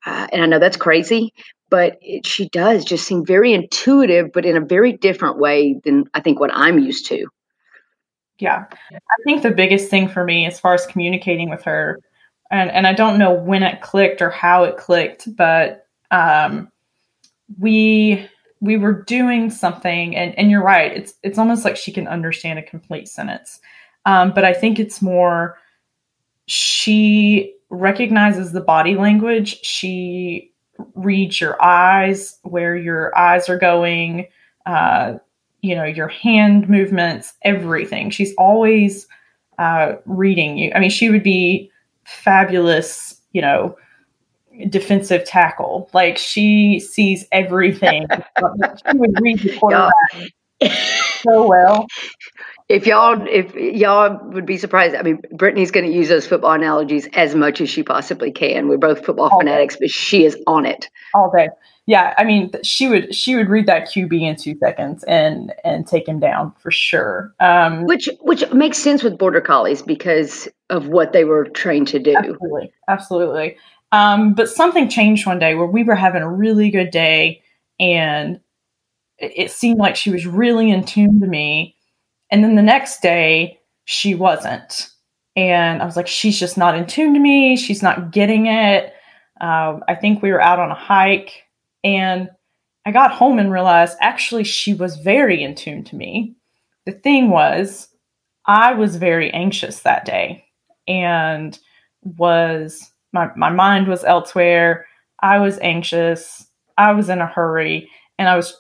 uh, 0.07 0.27
and 0.33 0.43
I 0.43 0.47
know 0.47 0.59
that's 0.59 0.77
crazy, 0.77 1.33
but 1.71 1.99
it, 2.01 2.27
she 2.27 2.49
does 2.49 2.85
just 2.85 3.07
seem 3.07 3.25
very 3.25 3.53
intuitive, 3.53 4.33
but 4.33 4.45
in 4.45 4.57
a 4.57 4.61
very 4.61 4.93
different 4.93 5.39
way 5.39 5.81
than 5.85 6.05
I 6.15 6.21
think 6.21 6.41
what 6.41 6.51
I'm 6.53 6.79
used 6.79 7.07
to. 7.07 7.27
Yeah. 8.39 8.65
I 8.93 9.23
think 9.25 9.43
the 9.43 9.51
biggest 9.53 9.89
thing 9.89 10.09
for 10.09 10.25
me 10.25 10.47
as 10.47 10.59
far 10.59 10.75
as 10.75 10.87
communicating 10.87 11.49
with 11.49 11.63
her, 11.63 12.01
and, 12.51 12.71
and 12.71 12.87
I 12.87 12.93
don't 12.93 13.19
know 13.19 13.33
when 13.33 13.63
it 13.63 13.81
clicked 13.81 14.21
or 14.21 14.31
how 14.31 14.65
it 14.65 14.77
clicked, 14.77 15.35
but 15.37 15.87
um, 16.11 16.71
we 17.59 18.29
we 18.61 18.77
were 18.77 19.03
doing 19.05 19.51
something 19.51 20.15
and, 20.15 20.39
and 20.39 20.51
you're 20.51 20.63
right, 20.63 20.97
it's 20.97 21.15
it's 21.23 21.39
almost 21.39 21.65
like 21.65 21.77
she 21.77 21.93
can 21.93 22.07
understand 22.07 22.59
a 22.59 22.63
complete 22.63 23.09
sentence. 23.09 23.61
Um, 24.07 24.33
but 24.35 24.45
I 24.45 24.53
think 24.53 24.79
it's 24.79 25.01
more 25.01 25.59
she 26.47 27.55
recognizes 27.73 28.53
the 28.53 28.61
body 28.61 28.95
language. 28.95 29.59
She 29.63 30.53
reads 30.95 31.41
your 31.41 31.61
eyes, 31.63 32.39
where 32.43 32.77
your 32.77 33.17
eyes 33.17 33.49
are 33.49 33.59
going, 33.59 34.29
uh, 34.67 35.15
you 35.63 35.75
know, 35.75 35.85
your 35.85 36.09
hand 36.09 36.69
movements, 36.69 37.33
everything. 37.43 38.11
She's 38.11 38.35
always 38.37 39.07
uh, 39.59 39.95
reading 40.05 40.59
you. 40.59 40.71
I 40.75 40.81
mean, 40.81 40.91
she 40.91 41.11
would 41.11 41.23
be 41.23 41.71
fabulous, 42.05 43.21
you 43.33 43.41
know, 43.41 43.77
defensive 44.69 45.25
tackle. 45.25 45.89
Like 45.95 46.19
she 46.19 46.79
sees 46.79 47.27
everything. 47.33 48.07
she 48.39 48.97
would 48.99 49.21
read 49.21 49.39
the 49.41 49.57
quarterback 49.59 50.33
so 51.23 51.47
well 51.47 51.87
if 52.73 52.87
y'all 52.87 53.27
if 53.29 53.55
y'all 53.55 54.19
would 54.31 54.47
be 54.47 54.57
surprised, 54.57 54.95
I 54.95 55.03
mean, 55.03 55.21
Britteny's 55.35 55.71
going 55.71 55.85
to 55.85 55.93
use 55.93 56.09
those 56.09 56.27
football 56.27 56.53
analogies 56.53 57.07
as 57.13 57.35
much 57.35 57.61
as 57.61 57.69
she 57.69 57.83
possibly 57.83 58.33
can. 58.33 58.67
We're 58.67 58.79
both 58.79 59.05
football 59.05 59.29
all 59.31 59.39
fanatics, 59.39 59.75
day. 59.75 59.85
but 59.85 59.91
she 59.91 60.25
is 60.25 60.39
on 60.47 60.65
it 60.65 60.89
all 61.15 61.31
day. 61.37 61.49
Yeah, 61.87 62.15
I 62.17 62.25
mean, 62.25 62.51
she 62.63 62.89
would 62.89 63.15
she 63.15 63.37
would 63.37 63.51
read 63.51 63.67
that 63.67 63.89
QB 63.89 64.19
in 64.23 64.37
two 64.37 64.57
seconds 64.59 65.05
and 65.05 65.53
and 65.65 65.87
take 65.87 66.09
him 66.09 66.19
down 66.19 66.55
for 66.61 66.71
sure. 66.71 67.35
Um, 67.41 67.85
which 67.85 68.09
which 68.23 68.51
makes 68.53 68.79
sense 68.79 69.03
with 69.03 69.19
border 69.19 69.43
collies 69.43 69.83
because 69.83 70.49
of 70.71 70.89
what 70.89 71.13
they 71.13 71.25
were 71.25 71.45
trained 71.45 71.89
to 71.89 71.99
do. 71.99 72.17
Absolutely, 72.17 72.73
absolutely. 72.89 73.57
Um, 73.91 74.33
but 74.33 74.49
something 74.49 74.89
changed 74.89 75.27
one 75.27 75.39
day 75.39 75.55
where 75.55 75.67
we 75.67 75.85
were 75.85 75.95
having 75.95 76.23
a 76.23 76.31
really 76.31 76.71
good 76.71 76.91
day, 76.91 77.43
and 77.79 78.41
it 79.19 79.51
seemed 79.51 79.79
like 79.79 79.97
she 79.97 80.11
was 80.11 80.27
really 80.27 80.71
in 80.71 80.85
tune 80.85 81.21
to 81.21 81.27
me. 81.27 81.77
And 82.33 82.43
then 82.43 82.55
the 82.55 82.63
next 82.63 83.03
day, 83.03 83.61
she 83.85 84.15
wasn't. 84.15 84.89
And 85.37 85.83
I 85.83 85.85
was 85.85 85.97
like, 85.97 86.09
she's 86.09 86.41
just 86.41 86.57
not 86.57 86.75
in 86.75 86.87
tune 86.87 87.13
to 87.13 87.21
me. 87.21 87.57
She's 87.57 87.83
not 87.83 88.11
getting 88.11 88.47
it. 88.47 88.95
Um, 89.41 89.85
I 89.87 89.95
think 89.95 90.23
we 90.23 90.33
were 90.33 90.41
out 90.41 90.59
on 90.59 90.71
a 90.71 90.75
hike 90.75 91.45
and 91.85 92.31
I 92.87 92.91
got 92.91 93.13
home 93.13 93.39
and 93.39 93.53
realized 93.53 93.99
actually 94.01 94.45
she 94.45 94.73
was 94.73 94.97
very 94.97 95.43
in 95.43 95.55
tune 95.55 95.85
to 95.85 95.97
me. 95.97 96.35
The 96.87 96.93
thing 96.93 97.29
was, 97.31 97.89
I 98.47 98.75
was 98.75 98.97
very 98.97 99.31
anxious 99.33 99.81
that 99.81 100.05
day 100.05 100.45
and 100.89 101.59
was 102.03 102.91
my, 103.13 103.31
my 103.37 103.51
mind 103.51 103.89
was 103.89 104.05
elsewhere. 104.05 104.87
I 105.21 105.39
was 105.39 105.59
anxious. 105.61 106.47
I 106.79 106.93
was 106.93 107.11
in 107.11 107.21
a 107.21 107.27
hurry 107.27 107.91
and 108.19 108.29
I 108.29 108.37
was 108.37 108.59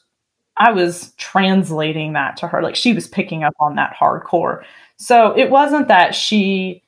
I 0.56 0.72
was 0.72 1.12
translating 1.16 2.12
that 2.12 2.36
to 2.38 2.48
her. 2.48 2.62
Like 2.62 2.76
she 2.76 2.92
was 2.92 3.08
picking 3.08 3.42
up 3.44 3.54
on 3.60 3.76
that 3.76 3.96
hardcore. 3.98 4.62
So 4.96 5.36
it 5.36 5.50
wasn't 5.50 5.88
that 5.88 6.14
she 6.14 6.82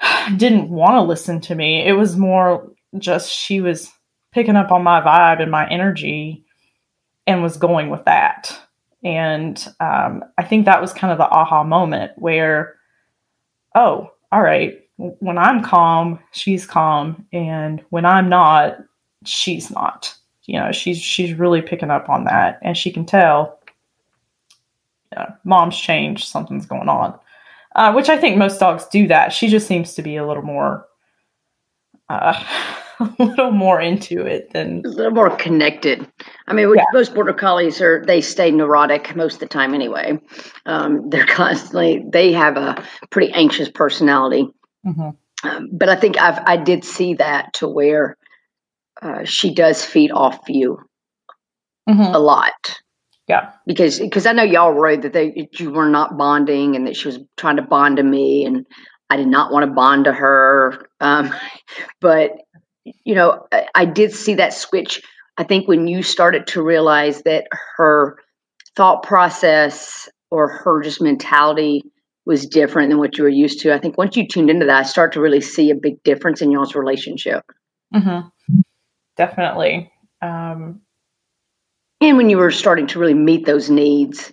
didn't 0.36 0.70
want 0.70 0.94
to 0.94 1.02
listen 1.02 1.40
to 1.42 1.54
me. 1.54 1.86
It 1.86 1.92
was 1.92 2.16
more 2.16 2.70
just 2.98 3.30
she 3.30 3.60
was 3.60 3.90
picking 4.32 4.56
up 4.56 4.72
on 4.72 4.82
my 4.82 5.00
vibe 5.00 5.40
and 5.40 5.50
my 5.50 5.68
energy 5.68 6.44
and 7.26 7.42
was 7.42 7.56
going 7.56 7.90
with 7.90 8.04
that. 8.04 8.56
And 9.02 9.64
um, 9.80 10.24
I 10.38 10.44
think 10.44 10.64
that 10.64 10.80
was 10.80 10.92
kind 10.92 11.12
of 11.12 11.18
the 11.18 11.28
aha 11.28 11.62
moment 11.62 12.12
where, 12.16 12.76
oh, 13.74 14.10
all 14.32 14.42
right, 14.42 14.80
when 14.96 15.38
I'm 15.38 15.62
calm, 15.62 16.18
she's 16.32 16.66
calm. 16.66 17.26
And 17.32 17.84
when 17.90 18.04
I'm 18.04 18.28
not, 18.28 18.78
she's 19.24 19.70
not 19.70 20.16
you 20.46 20.58
know 20.58 20.72
she's 20.72 20.98
she's 20.98 21.34
really 21.34 21.62
picking 21.62 21.90
up 21.90 22.08
on 22.08 22.24
that 22.24 22.58
and 22.62 22.76
she 22.76 22.90
can 22.90 23.04
tell 23.04 23.58
you 25.12 25.18
know, 25.18 25.34
mom's 25.44 25.78
changed 25.78 26.26
something's 26.26 26.66
going 26.66 26.88
on 26.88 27.18
uh, 27.76 27.92
which 27.92 28.08
i 28.08 28.16
think 28.16 28.36
most 28.36 28.60
dogs 28.60 28.86
do 28.86 29.06
that 29.06 29.32
she 29.32 29.48
just 29.48 29.66
seems 29.66 29.94
to 29.94 30.02
be 30.02 30.16
a 30.16 30.26
little 30.26 30.42
more 30.42 30.86
uh, 32.08 32.42
a 33.00 33.14
little 33.18 33.50
more 33.50 33.80
into 33.80 34.24
it 34.24 34.52
than 34.52 34.82
a 34.84 34.88
little 34.88 35.12
more 35.12 35.34
connected. 35.36 36.06
I 36.46 36.52
mean, 36.52 36.72
yeah. 36.74 36.84
most 36.92 37.14
border 37.14 37.32
collies 37.32 37.80
are 37.80 38.04
they 38.06 38.20
stay 38.20 38.50
neurotic 38.50 39.14
most 39.16 39.34
of 39.34 39.40
the 39.40 39.46
time 39.46 39.74
anyway. 39.74 40.20
Um, 40.66 41.08
they're 41.10 41.26
constantly 41.28 42.04
they 42.06 42.32
have 42.32 42.56
a 42.56 42.84
pretty 43.10 43.32
anxious 43.32 43.68
personality. 43.68 44.48
Mm-hmm. 44.86 45.10
Um, 45.48 45.68
but 45.72 45.88
I 45.88 45.96
think 45.96 46.18
I've 46.18 46.38
I 46.46 46.56
did 46.56 46.84
see 46.84 47.14
that 47.14 47.52
to 47.54 47.68
where 47.68 48.16
uh, 49.02 49.24
she 49.24 49.54
does 49.54 49.84
feed 49.84 50.10
off 50.12 50.38
you 50.48 50.78
mm-hmm. 51.88 52.14
a 52.14 52.18
lot. 52.18 52.80
Yeah, 53.26 53.52
because 53.66 53.98
because 54.00 54.26
I 54.26 54.32
know 54.32 54.42
y'all 54.42 54.74
wrote 54.74 55.02
that 55.02 55.14
they 55.14 55.48
you 55.52 55.70
were 55.70 55.88
not 55.88 56.18
bonding 56.18 56.76
and 56.76 56.86
that 56.86 56.96
she 56.96 57.08
was 57.08 57.18
trying 57.36 57.56
to 57.56 57.62
bond 57.62 57.96
to 57.96 58.02
me, 58.02 58.44
and 58.44 58.66
I 59.08 59.16
did 59.16 59.28
not 59.28 59.50
want 59.50 59.64
to 59.64 59.72
bond 59.72 60.04
to 60.04 60.12
her. 60.12 60.86
Um, 61.00 61.32
but 62.00 62.32
you 62.84 63.14
know, 63.14 63.46
I, 63.50 63.66
I 63.74 63.84
did 63.86 64.12
see 64.12 64.34
that 64.34 64.52
switch. 64.52 65.00
I 65.38 65.44
think 65.44 65.66
when 65.66 65.86
you 65.86 66.02
started 66.02 66.46
to 66.48 66.62
realize 66.62 67.22
that 67.22 67.46
her 67.76 68.18
thought 68.76 69.02
process 69.02 70.08
or 70.30 70.48
her 70.48 70.82
just 70.82 71.00
mentality 71.00 71.82
was 72.26 72.46
different 72.46 72.90
than 72.90 72.98
what 72.98 73.16
you 73.16 73.24
were 73.24 73.30
used 73.30 73.60
to. 73.60 73.72
I 73.72 73.78
think 73.78 73.98
once 73.98 74.16
you 74.16 74.26
tuned 74.26 74.50
into 74.50 74.66
that, 74.66 74.78
I 74.78 74.82
start 74.82 75.12
to 75.12 75.20
really 75.20 75.40
see 75.40 75.70
a 75.70 75.74
big 75.74 76.02
difference 76.04 76.40
in 76.40 76.50
y'all's 76.50 76.74
relationship. 76.74 77.42
Mm-hmm 77.94 78.28
definitely. 79.16 79.92
Um, 80.22 80.80
and 82.00 82.16
when 82.16 82.30
you 82.30 82.36
were 82.36 82.50
starting 82.50 82.86
to 82.88 82.98
really 82.98 83.14
meet 83.14 83.46
those 83.46 83.70
needs, 83.70 84.32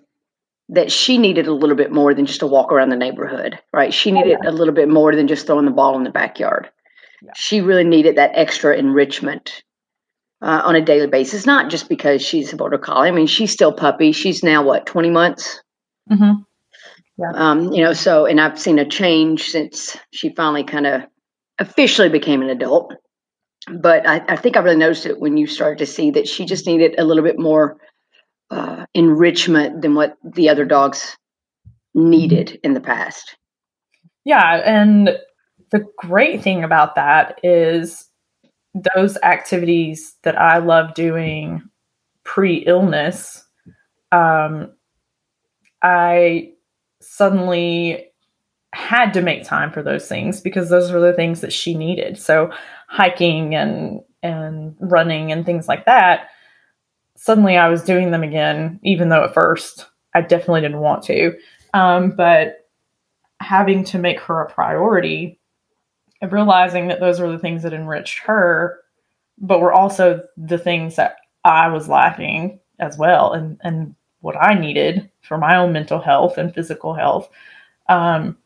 that 0.69 0.91
she 0.91 1.17
needed 1.17 1.47
a 1.47 1.53
little 1.53 1.75
bit 1.75 1.91
more 1.91 2.13
than 2.13 2.25
just 2.25 2.41
a 2.41 2.47
walk 2.47 2.71
around 2.71 2.89
the 2.89 2.95
neighborhood, 2.95 3.59
right? 3.73 3.93
She 3.93 4.11
needed 4.11 4.38
oh, 4.39 4.43
yeah. 4.43 4.50
a 4.50 4.53
little 4.53 4.73
bit 4.73 4.88
more 4.88 5.13
than 5.15 5.27
just 5.27 5.45
throwing 5.45 5.65
the 5.65 5.71
ball 5.71 5.97
in 5.97 6.03
the 6.03 6.09
backyard. 6.09 6.69
Yeah. 7.21 7.31
She 7.35 7.59
really 7.59 7.83
needed 7.83 8.15
that 8.15 8.31
extra 8.33 8.75
enrichment 8.77 9.63
uh, 10.41 10.61
on 10.63 10.75
a 10.75 10.81
daily 10.81 11.07
basis, 11.07 11.45
not 11.45 11.69
just 11.69 11.89
because 11.89 12.21
she's 12.21 12.53
a 12.53 12.55
border 12.55 12.77
collie. 12.77 13.09
I 13.09 13.11
mean, 13.11 13.27
she's 13.27 13.51
still 13.51 13.73
puppy. 13.73 14.13
She's 14.13 14.43
now 14.43 14.63
what, 14.63 14.85
20 14.85 15.09
months? 15.09 15.61
Mm-hmm. 16.09 16.41
Yeah. 17.17 17.31
Um, 17.35 17.73
you 17.73 17.83
know, 17.83 17.91
so, 17.91 18.25
and 18.25 18.39
I've 18.39 18.59
seen 18.59 18.79
a 18.79 18.88
change 18.88 19.50
since 19.50 19.97
she 20.11 20.33
finally 20.33 20.63
kind 20.63 20.88
of 20.88 21.01
officially 21.59 22.09
became 22.09 22.41
an 22.41 22.50
adult 22.50 22.95
but 23.70 24.08
I, 24.08 24.24
I, 24.27 24.36
think 24.36 24.58
I 24.58 24.62
really 24.62 24.77
noticed 24.77 25.06
it 25.06 25.20
when 25.20 25.38
you 25.38 25.48
started 25.48 25.80
to 25.80 25.86
see 25.86 26.12
that 26.12 26.27
she 26.27 26.46
just 26.46 26.65
needed 26.65 26.96
a 26.98 27.03
little 27.03 27.24
bit 27.24 27.38
more 27.38 27.77
uh, 28.50 28.86
enrichment 28.94 29.82
than 29.82 29.96
what 29.96 30.18
the 30.24 30.50
other 30.50 30.65
dogs 30.65 31.18
needed 31.94 32.60
in 32.63 32.74
the 32.74 32.82
past. 32.82 33.36
Yeah, 34.24 34.62
and 34.65 35.18
the 35.72 35.86
great 35.98 36.41
thing 36.41 36.63
about 36.63 36.96
that 36.96 37.39
is 37.44 38.08
those 38.96 39.18
activities 39.24 40.15
that 40.24 40.39
I 40.39 40.58
love 40.60 40.94
doing 40.94 41.63
pre-illness. 42.24 43.46
Um, 44.12 44.74
I 45.82 46.51
suddenly 47.01 48.11
had 48.74 49.12
to 49.13 49.22
make 49.22 49.44
time 49.44 49.72
for 49.72 49.84
those 49.84 50.08
things 50.08 50.40
because 50.42 50.70
those 50.70 50.92
were 50.92 51.00
the 51.00 51.13
things 51.13 51.42
that 51.42 51.54
she 51.54 51.74
needed. 51.74 52.18
So 52.18 52.51
hiking 52.88 53.56
and 53.56 54.01
and 54.24 54.75
running 54.80 55.32
and 55.32 55.46
things 55.46 55.68
like 55.68 55.86
that, 55.86 56.30
suddenly 57.18 57.58
I 57.58 57.70
was 57.70 57.84
doing 57.84 58.12
them 58.12 58.24
again, 58.24 58.80
even 58.84 59.10
though 59.10 59.24
at 59.24 59.34
first 59.34 59.88
I 60.13 60.22
definitely 60.22 60.62
didn't 60.62 60.80
want 60.80 61.04
to. 61.04 61.36
Um, 61.74 62.12
but 62.12 62.68
having 63.40 63.84
to 63.86 63.98
make 63.98 64.20
her 64.20 64.42
a 64.42 64.51
priority 64.51 65.40
and 66.22 66.32
realizing 66.32 66.88
that 66.88 67.00
those 67.00 67.20
were 67.20 67.32
the 67.32 67.40
things 67.40 67.63
that 67.63 67.74
enriched 67.74 68.20
her, 68.20 68.80
but 69.40 69.60
were 69.60 69.74
also 69.74 70.22
the 70.38 70.60
things 70.60 70.96
that 70.96 71.16
I 71.44 71.68
was 71.70 71.90
lacking 71.90 72.60
as 72.80 72.98
well 72.98 73.34
and, 73.34 73.60
and 73.63 73.96
what 74.20 74.36
I 74.38 74.54
needed 74.54 75.10
for 75.22 75.38
my 75.38 75.58
own 75.58 75.74
mental 75.74 76.00
health 76.00 76.38
and 76.38 76.54
physical 76.54 76.94
health. 76.94 77.30
Um, 77.90 78.38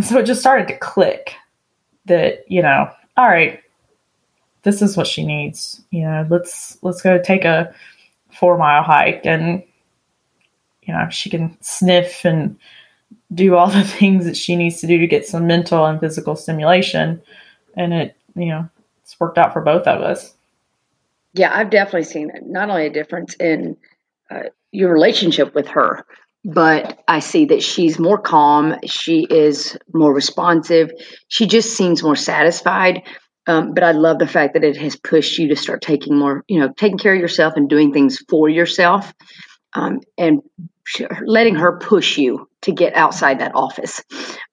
and 0.00 0.06
so 0.06 0.16
it 0.16 0.24
just 0.24 0.40
started 0.40 0.66
to 0.68 0.78
click 0.78 1.34
that, 2.06 2.50
you 2.50 2.62
know, 2.62 2.90
all 3.18 3.28
right, 3.28 3.60
this 4.62 4.80
is 4.80 4.96
what 4.96 5.06
she 5.06 5.26
needs. 5.26 5.82
You 5.90 6.04
know, 6.04 6.26
let's 6.30 6.78
let's 6.80 7.02
go 7.02 7.20
take 7.20 7.44
a 7.44 7.74
four 8.32 8.56
mile 8.56 8.82
hike 8.82 9.26
and 9.26 9.62
you 10.84 10.94
know, 10.94 11.06
she 11.10 11.28
can 11.28 11.54
sniff 11.60 12.24
and 12.24 12.56
do 13.34 13.56
all 13.56 13.66
the 13.66 13.84
things 13.98 14.24
that 14.24 14.38
she 14.38 14.56
needs 14.56 14.80
to 14.80 14.86
do 14.86 14.96
to 14.96 15.06
get 15.06 15.26
some 15.26 15.46
mental 15.46 15.84
and 15.84 16.00
physical 16.00 16.34
stimulation. 16.34 17.20
And 17.76 17.92
it, 17.92 18.16
you 18.34 18.46
know, 18.46 18.70
it's 19.02 19.20
worked 19.20 19.36
out 19.36 19.52
for 19.52 19.60
both 19.60 19.86
of 19.86 20.00
us. 20.00 20.34
Yeah, 21.34 21.54
I've 21.54 21.68
definitely 21.68 22.04
seen 22.04 22.32
not 22.46 22.70
only 22.70 22.86
a 22.86 22.90
difference 22.90 23.34
in 23.34 23.76
uh, 24.30 24.44
your 24.72 24.90
relationship 24.90 25.54
with 25.54 25.68
her, 25.68 26.06
but 26.44 27.02
I 27.08 27.18
see 27.18 27.44
that 27.46 27.62
she's 27.62 27.98
more 27.98 28.18
calm. 28.18 28.76
She 28.86 29.26
is 29.30 29.76
more 29.92 30.14
responsive. 30.14 30.90
She 31.28 31.46
just 31.46 31.76
seems 31.76 32.02
more 32.02 32.16
satisfied. 32.16 33.02
Um, 33.46 33.74
but 33.74 33.82
I 33.82 33.92
love 33.92 34.18
the 34.18 34.26
fact 34.26 34.54
that 34.54 34.64
it 34.64 34.76
has 34.76 34.96
pushed 34.96 35.38
you 35.38 35.48
to 35.48 35.56
start 35.56 35.82
taking 35.82 36.18
more, 36.18 36.44
you 36.48 36.58
know, 36.60 36.72
taking 36.76 36.98
care 36.98 37.14
of 37.14 37.20
yourself 37.20 37.54
and 37.56 37.68
doing 37.68 37.92
things 37.92 38.18
for 38.28 38.48
yourself, 38.48 39.12
um, 39.72 40.00
and 40.18 40.40
letting 41.24 41.54
her 41.54 41.78
push 41.78 42.18
you 42.18 42.48
to 42.62 42.72
get 42.72 42.94
outside 42.94 43.40
that 43.40 43.54
office, 43.54 44.02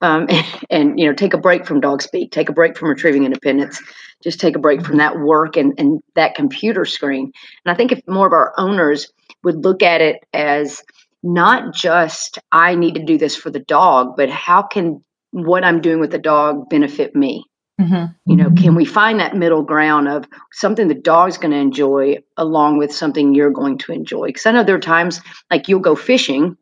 um, 0.02 0.28
and, 0.30 0.46
and, 0.70 1.00
you 1.00 1.06
know, 1.06 1.14
take 1.14 1.34
a 1.34 1.38
break 1.38 1.66
from 1.66 1.82
DogSpeak, 1.82 2.32
take 2.32 2.50
a 2.50 2.54
break 2.54 2.78
from 2.78 2.90
retrieving 2.90 3.26
independence, 3.26 3.82
just 4.24 4.40
take 4.40 4.56
a 4.56 4.60
break 4.60 4.86
from 4.86 4.98
that 4.98 5.20
work 5.20 5.58
and 5.58 5.74
and 5.78 6.02
that 6.16 6.36
computer 6.36 6.86
screen. 6.86 7.32
And 7.66 7.72
I 7.72 7.76
think 7.76 7.92
if 7.92 8.00
more 8.08 8.28
of 8.28 8.34
our 8.34 8.54
owners 8.58 9.12
would 9.44 9.64
look 9.64 9.84
at 9.84 10.02
it 10.02 10.24
as 10.34 10.82
not 11.24 11.74
just 11.74 12.40
I 12.52 12.76
need 12.76 12.96
to 12.96 13.04
do 13.04 13.18
this 13.18 13.36
for 13.36 13.50
the 13.50 13.60
dog, 13.60 14.16
but 14.18 14.30
how 14.30 14.62
can 14.64 15.04
what 15.32 15.64
I'm 15.64 15.82
doing 15.82 16.00
with 16.00 16.12
the 16.12 16.20
dog 16.20 16.70
benefit 16.70 17.16
me? 17.16 17.44
Mm-hmm. 17.80 18.06
You 18.26 18.36
know, 18.38 18.50
can 18.52 18.74
we 18.74 18.86
find 18.86 19.20
that 19.20 19.36
middle 19.36 19.62
ground 19.62 20.08
of 20.08 20.26
something 20.52 20.88
the 20.88 20.96
dog's 20.96 21.38
going 21.38 21.52
to 21.52 21.58
enjoy 21.58 22.18
along 22.36 22.78
with 22.80 22.92
something 22.92 23.36
you're 23.36 23.52
going 23.52 23.78
to 23.80 23.92
enjoy? 23.92 24.28
Because 24.28 24.46
I 24.48 24.52
know 24.52 24.64
there 24.64 24.76
are 24.76 24.80
times 24.80 25.22
like 25.52 25.68
you'll 25.68 25.80
go 25.80 25.96
fishing 25.96 26.58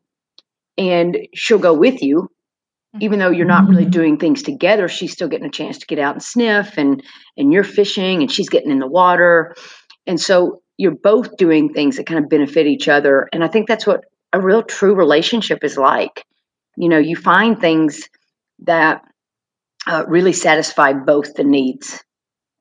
and 0.78 1.16
she'll 1.34 1.58
go 1.58 1.72
with 1.74 2.02
you 2.02 2.28
even 3.00 3.18
though 3.18 3.30
you're 3.30 3.46
not 3.46 3.68
really 3.68 3.84
Mhm. 3.84 3.90
doing 3.90 4.16
things 4.16 4.42
together 4.42 4.88
she's 4.88 5.12
still 5.12 5.28
getting 5.28 5.46
a 5.46 5.50
chance 5.50 5.78
to 5.78 5.86
get 5.86 5.98
out 5.98 6.14
and 6.14 6.22
sniff 6.22 6.78
and 6.78 7.02
and 7.36 7.52
you're 7.52 7.64
fishing 7.64 8.22
and 8.22 8.30
she's 8.30 8.48
getting 8.48 8.70
in 8.70 8.78
the 8.78 8.86
water 8.86 9.54
and 10.06 10.20
so 10.20 10.60
you're 10.78 10.94
both 10.94 11.36
doing 11.36 11.72
things 11.72 11.96
that 11.96 12.06
kind 12.06 12.22
of 12.22 12.30
benefit 12.30 12.66
each 12.66 12.88
other 12.88 13.28
and 13.32 13.44
i 13.44 13.48
think 13.48 13.68
that's 13.68 13.86
what 13.86 14.04
a 14.36 14.40
real 14.40 14.62
true 14.62 14.94
relationship 14.94 15.64
is 15.64 15.76
like. 15.76 16.24
You 16.76 16.88
know 16.88 16.98
you 16.98 17.16
find 17.16 17.58
things 17.58 18.08
that 18.60 19.02
uh, 19.86 20.04
really 20.08 20.32
satisfy 20.32 20.92
both 20.92 21.34
the 21.34 21.44
needs 21.44 22.02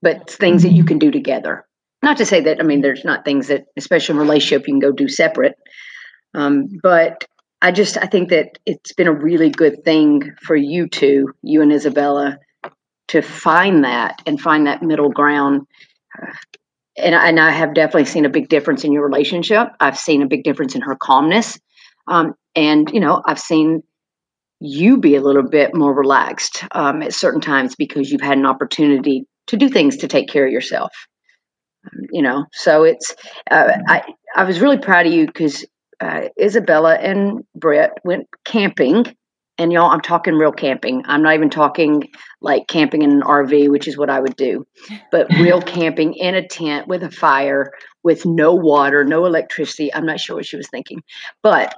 but 0.02 0.30
things 0.30 0.62
that 0.62 0.72
you 0.72 0.86
can 0.86 1.00
do 1.00 1.10
together. 1.10 1.66
Not 2.04 2.18
to 2.18 2.26
say 2.26 2.42
that 2.42 2.60
i 2.60 2.64
mean 2.64 2.82
there's 2.82 3.04
not 3.04 3.26
things 3.26 3.48
that 3.48 3.66
especially 3.76 4.14
in 4.14 4.20
relationship 4.20 4.68
you 4.68 4.76
can 4.76 4.80
go 4.80 4.92
do 4.92 5.08
separate 5.08 5.56
um, 6.36 6.68
but 6.84 7.26
i 7.64 7.72
just 7.72 7.98
i 7.98 8.06
think 8.06 8.30
that 8.30 8.60
it's 8.68 8.94
been 8.94 9.08
a 9.08 9.22
really 9.30 9.50
good 9.50 9.84
thing 9.84 10.32
for 10.44 10.56
you 10.56 10.88
two 10.88 11.34
you 11.42 11.64
and 11.64 11.72
isabella 11.72 12.38
to 13.08 13.22
find 13.22 13.84
that 13.84 14.22
and 14.26 14.42
find 14.42 14.68
that 14.68 14.82
middle 14.82 15.10
ground. 15.10 15.66
Uh, 16.22 16.32
and, 16.98 17.16
and 17.16 17.40
i 17.40 17.50
have 17.50 17.74
definitely 17.74 18.06
seen 18.06 18.26
a 18.26 18.30
big 18.30 18.50
difference 18.50 18.84
in 18.84 18.94
your 18.94 19.04
relationship. 19.04 19.70
I've 19.80 19.98
seen 19.98 20.22
a 20.22 20.28
big 20.28 20.44
difference 20.44 20.76
in 20.76 20.82
her 20.82 20.96
calmness 20.96 21.58
um, 22.08 22.34
and 22.56 22.90
you 22.92 23.00
know 23.00 23.22
i've 23.26 23.40
seen 23.40 23.82
you 24.60 24.98
be 24.98 25.16
a 25.16 25.22
little 25.22 25.48
bit 25.48 25.76
more 25.76 25.94
relaxed 25.94 26.64
um, 26.72 27.02
at 27.02 27.14
certain 27.14 27.42
times 27.42 27.76
because 27.76 28.10
you've 28.10 28.22
had 28.22 28.38
an 28.38 28.46
opportunity 28.46 29.26
to 29.48 29.58
do 29.58 29.70
things 29.70 29.98
to 29.98 30.08
take 30.08 30.30
care 30.30 30.46
of 30.46 30.52
yourself. 30.52 30.92
Um, 31.86 32.06
you 32.12 32.22
know 32.22 32.46
so 32.52 32.84
it's 32.84 33.14
uh, 33.52 33.78
i 33.88 34.02
i 34.36 34.44
was 34.44 34.60
really 34.60 34.80
proud 34.80 35.06
of 35.06 35.14
you 35.14 35.28
because 35.28 35.66
uh, 36.02 36.30
isabella 36.42 36.96
and 36.96 37.44
brett 37.54 37.92
went 38.04 38.28
camping 38.44 39.06
and 39.60 39.72
y'all 39.72 39.92
i'm 39.92 40.02
talking 40.02 40.34
real 40.34 40.52
camping. 40.52 41.04
I'm 41.06 41.22
not 41.22 41.36
even 41.36 41.52
talking 41.52 42.10
like 42.42 42.68
camping 42.68 43.04
in 43.04 43.12
an 43.12 43.22
rv 43.22 43.70
which 43.70 43.88
is 43.88 43.98
what 43.98 44.10
i 44.10 44.20
would 44.20 44.36
do 44.36 44.66
but 45.12 45.30
real 45.34 45.62
camping 45.78 46.16
in 46.16 46.34
a 46.34 46.48
tent 46.48 46.88
with 46.88 47.04
a 47.04 47.12
fire 47.12 47.72
with 48.06 48.26
no 48.26 48.54
water 48.54 49.04
no 49.04 49.26
electricity. 49.26 49.94
I'm 49.94 50.06
not 50.06 50.22
sure 50.22 50.38
what 50.38 50.46
she 50.46 50.56
was 50.56 50.70
thinking. 50.70 51.04
But 51.44 51.76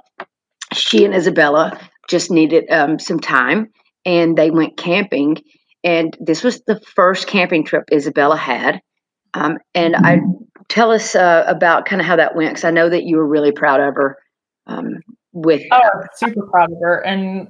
she 0.72 1.04
and 1.04 1.14
isabella 1.14 1.80
just 2.08 2.30
needed 2.30 2.70
um, 2.70 2.98
some 2.98 3.18
time 3.18 3.70
and 4.04 4.36
they 4.36 4.50
went 4.50 4.76
camping 4.76 5.38
and 5.82 6.16
this 6.20 6.44
was 6.44 6.62
the 6.62 6.80
first 6.94 7.26
camping 7.26 7.64
trip 7.64 7.84
isabella 7.92 8.36
had. 8.36 8.80
Um, 9.34 9.58
and 9.74 9.96
i 9.96 10.20
tell 10.68 10.90
us 10.90 11.14
uh, 11.14 11.44
about 11.46 11.86
kind 11.86 12.00
of 12.00 12.06
how 12.06 12.16
that 12.16 12.36
went 12.36 12.50
because 12.50 12.64
i 12.64 12.70
know 12.70 12.88
that 12.88 13.04
you 13.04 13.16
were 13.16 13.26
really 13.26 13.52
proud 13.52 13.80
of 13.80 13.94
her 13.94 14.18
um, 14.68 15.00
with 15.32 15.62
Oh, 15.72 16.02
super 16.14 16.46
proud 16.46 16.70
of 16.70 16.78
her, 16.80 17.04
and 17.04 17.48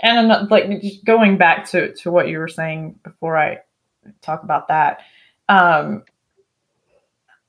and 0.00 0.32
I'm 0.32 0.48
like 0.48 0.80
just 0.80 1.04
going 1.04 1.36
back 1.36 1.66
to 1.70 1.92
to 1.94 2.10
what 2.10 2.28
you 2.28 2.38
were 2.38 2.48
saying 2.48 2.98
before 3.02 3.36
I 3.36 3.58
talk 4.22 4.42
about 4.42 4.68
that. 4.68 5.00
Um, 5.48 6.04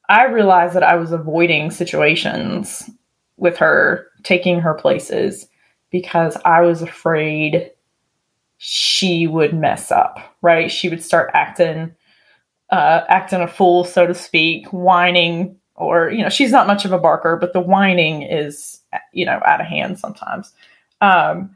I 0.09 0.25
realized 0.25 0.75
that 0.75 0.83
I 0.83 0.95
was 0.95 1.11
avoiding 1.11 1.71
situations 1.71 2.89
with 3.37 3.57
her, 3.57 4.07
taking 4.23 4.59
her 4.59 4.73
places 4.73 5.47
because 5.91 6.37
I 6.45 6.61
was 6.61 6.81
afraid 6.81 7.71
she 8.57 9.27
would 9.27 9.53
mess 9.53 9.91
up. 9.91 10.35
Right? 10.41 10.71
She 10.71 10.89
would 10.89 11.03
start 11.03 11.31
acting 11.33 11.95
uh, 12.71 13.01
acting 13.09 13.41
a 13.41 13.47
fool, 13.47 13.83
so 13.83 14.07
to 14.07 14.13
speak, 14.15 14.67
whining, 14.67 15.55
or 15.75 16.09
you 16.09 16.23
know, 16.23 16.29
she's 16.29 16.51
not 16.51 16.67
much 16.67 16.85
of 16.85 16.91
a 16.91 16.99
barker, 16.99 17.37
but 17.37 17.53
the 17.53 17.61
whining 17.61 18.23
is 18.23 18.81
you 19.11 19.25
know 19.25 19.41
out 19.45 19.61
of 19.61 19.67
hand 19.67 19.99
sometimes. 19.99 20.51
Um, 21.01 21.55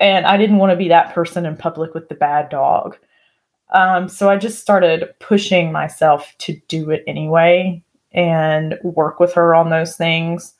and 0.00 0.26
I 0.26 0.36
didn't 0.36 0.58
want 0.58 0.70
to 0.70 0.76
be 0.76 0.88
that 0.88 1.14
person 1.14 1.44
in 1.44 1.56
public 1.56 1.92
with 1.94 2.08
the 2.08 2.14
bad 2.14 2.48
dog. 2.48 2.96
Um, 3.70 4.08
so 4.08 4.30
I 4.30 4.36
just 4.36 4.60
started 4.60 5.14
pushing 5.20 5.72
myself 5.72 6.34
to 6.38 6.60
do 6.68 6.90
it 6.90 7.04
anyway 7.06 7.82
and 8.12 8.78
work 8.82 9.20
with 9.20 9.34
her 9.34 9.54
on 9.54 9.70
those 9.70 9.96
things. 9.96 10.54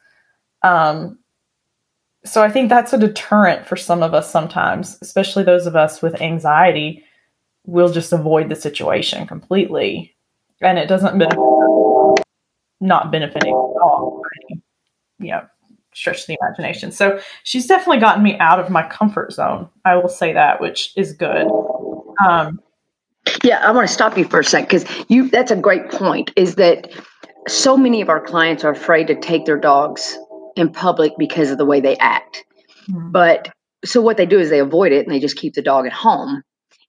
Um, 0.63 1.19
so 2.25 2.43
I 2.43 2.51
think 2.51 2.69
that's 2.69 2.93
a 2.93 2.99
deterrent 2.99 3.67
for 3.67 3.77
some 3.77 4.03
of 4.03 4.13
us 4.13 4.31
sometimes, 4.31 4.99
especially 5.01 5.45
those 5.45 5.67
of 5.67 5.77
us 5.77 6.03
with 6.03 6.21
anxiety. 6.21 7.05
We'll 7.65 7.93
just 7.93 8.13
avoid 8.13 8.49
the 8.49 8.57
situation 8.57 9.27
completely, 9.27 10.15
and 10.61 10.79
it 10.79 10.89
doesn't 10.89 11.19
benefit 11.19 11.39
not 12.81 13.11
benefiting 13.11 13.53
at 13.53 13.83
all. 13.83 14.23
You 15.19 15.31
know, 15.33 15.47
stretch 15.93 16.27
the 16.27 16.37
imagination. 16.41 16.93
So 16.93 17.21
she's 17.43 17.67
definitely 17.67 18.01
gotten 18.01 18.23
me 18.23 18.39
out 18.39 18.61
of 18.61 18.71
my 18.71 18.89
comfort 18.89 19.33
zone. 19.33 19.69
I 19.85 19.97
will 19.97 20.09
say 20.09 20.33
that, 20.33 20.61
which 20.61 20.93
is 20.97 21.13
good. 21.13 21.47
Um, 22.27 22.61
Yeah, 23.45 23.61
I 23.67 23.71
want 23.73 23.87
to 23.87 23.93
stop 23.93 24.19
you 24.19 24.25
for 24.25 24.41
a 24.41 24.45
sec 24.45 24.65
because 24.69 24.85
you 25.09 25.31
that's 25.31 25.51
a 25.51 25.57
great 25.57 25.91
point. 25.91 26.31
Is 26.37 26.57
that 26.57 26.89
so 27.47 27.77
many 27.77 28.01
of 28.01 28.09
our 28.09 28.21
clients 28.21 28.65
are 28.65 28.73
afraid 28.73 29.07
to 29.09 29.15
take 29.15 29.45
their 29.45 29.59
dogs 29.59 30.19
in 30.57 30.71
public 30.71 31.13
because 31.19 31.51
of 31.51 31.59
the 31.59 31.65
way 31.65 31.81
they 31.81 31.97
act. 31.97 32.45
But 32.89 33.51
so 33.85 34.01
what 34.01 34.17
they 34.17 34.27
do 34.27 34.39
is 34.39 34.51
they 34.51 34.61
avoid 34.61 34.93
it 34.93 35.07
and 35.07 35.15
they 35.15 35.21
just 35.21 35.37
keep 35.37 35.55
the 35.55 35.63
dog 35.63 35.87
at 35.87 35.93
home. 35.93 36.43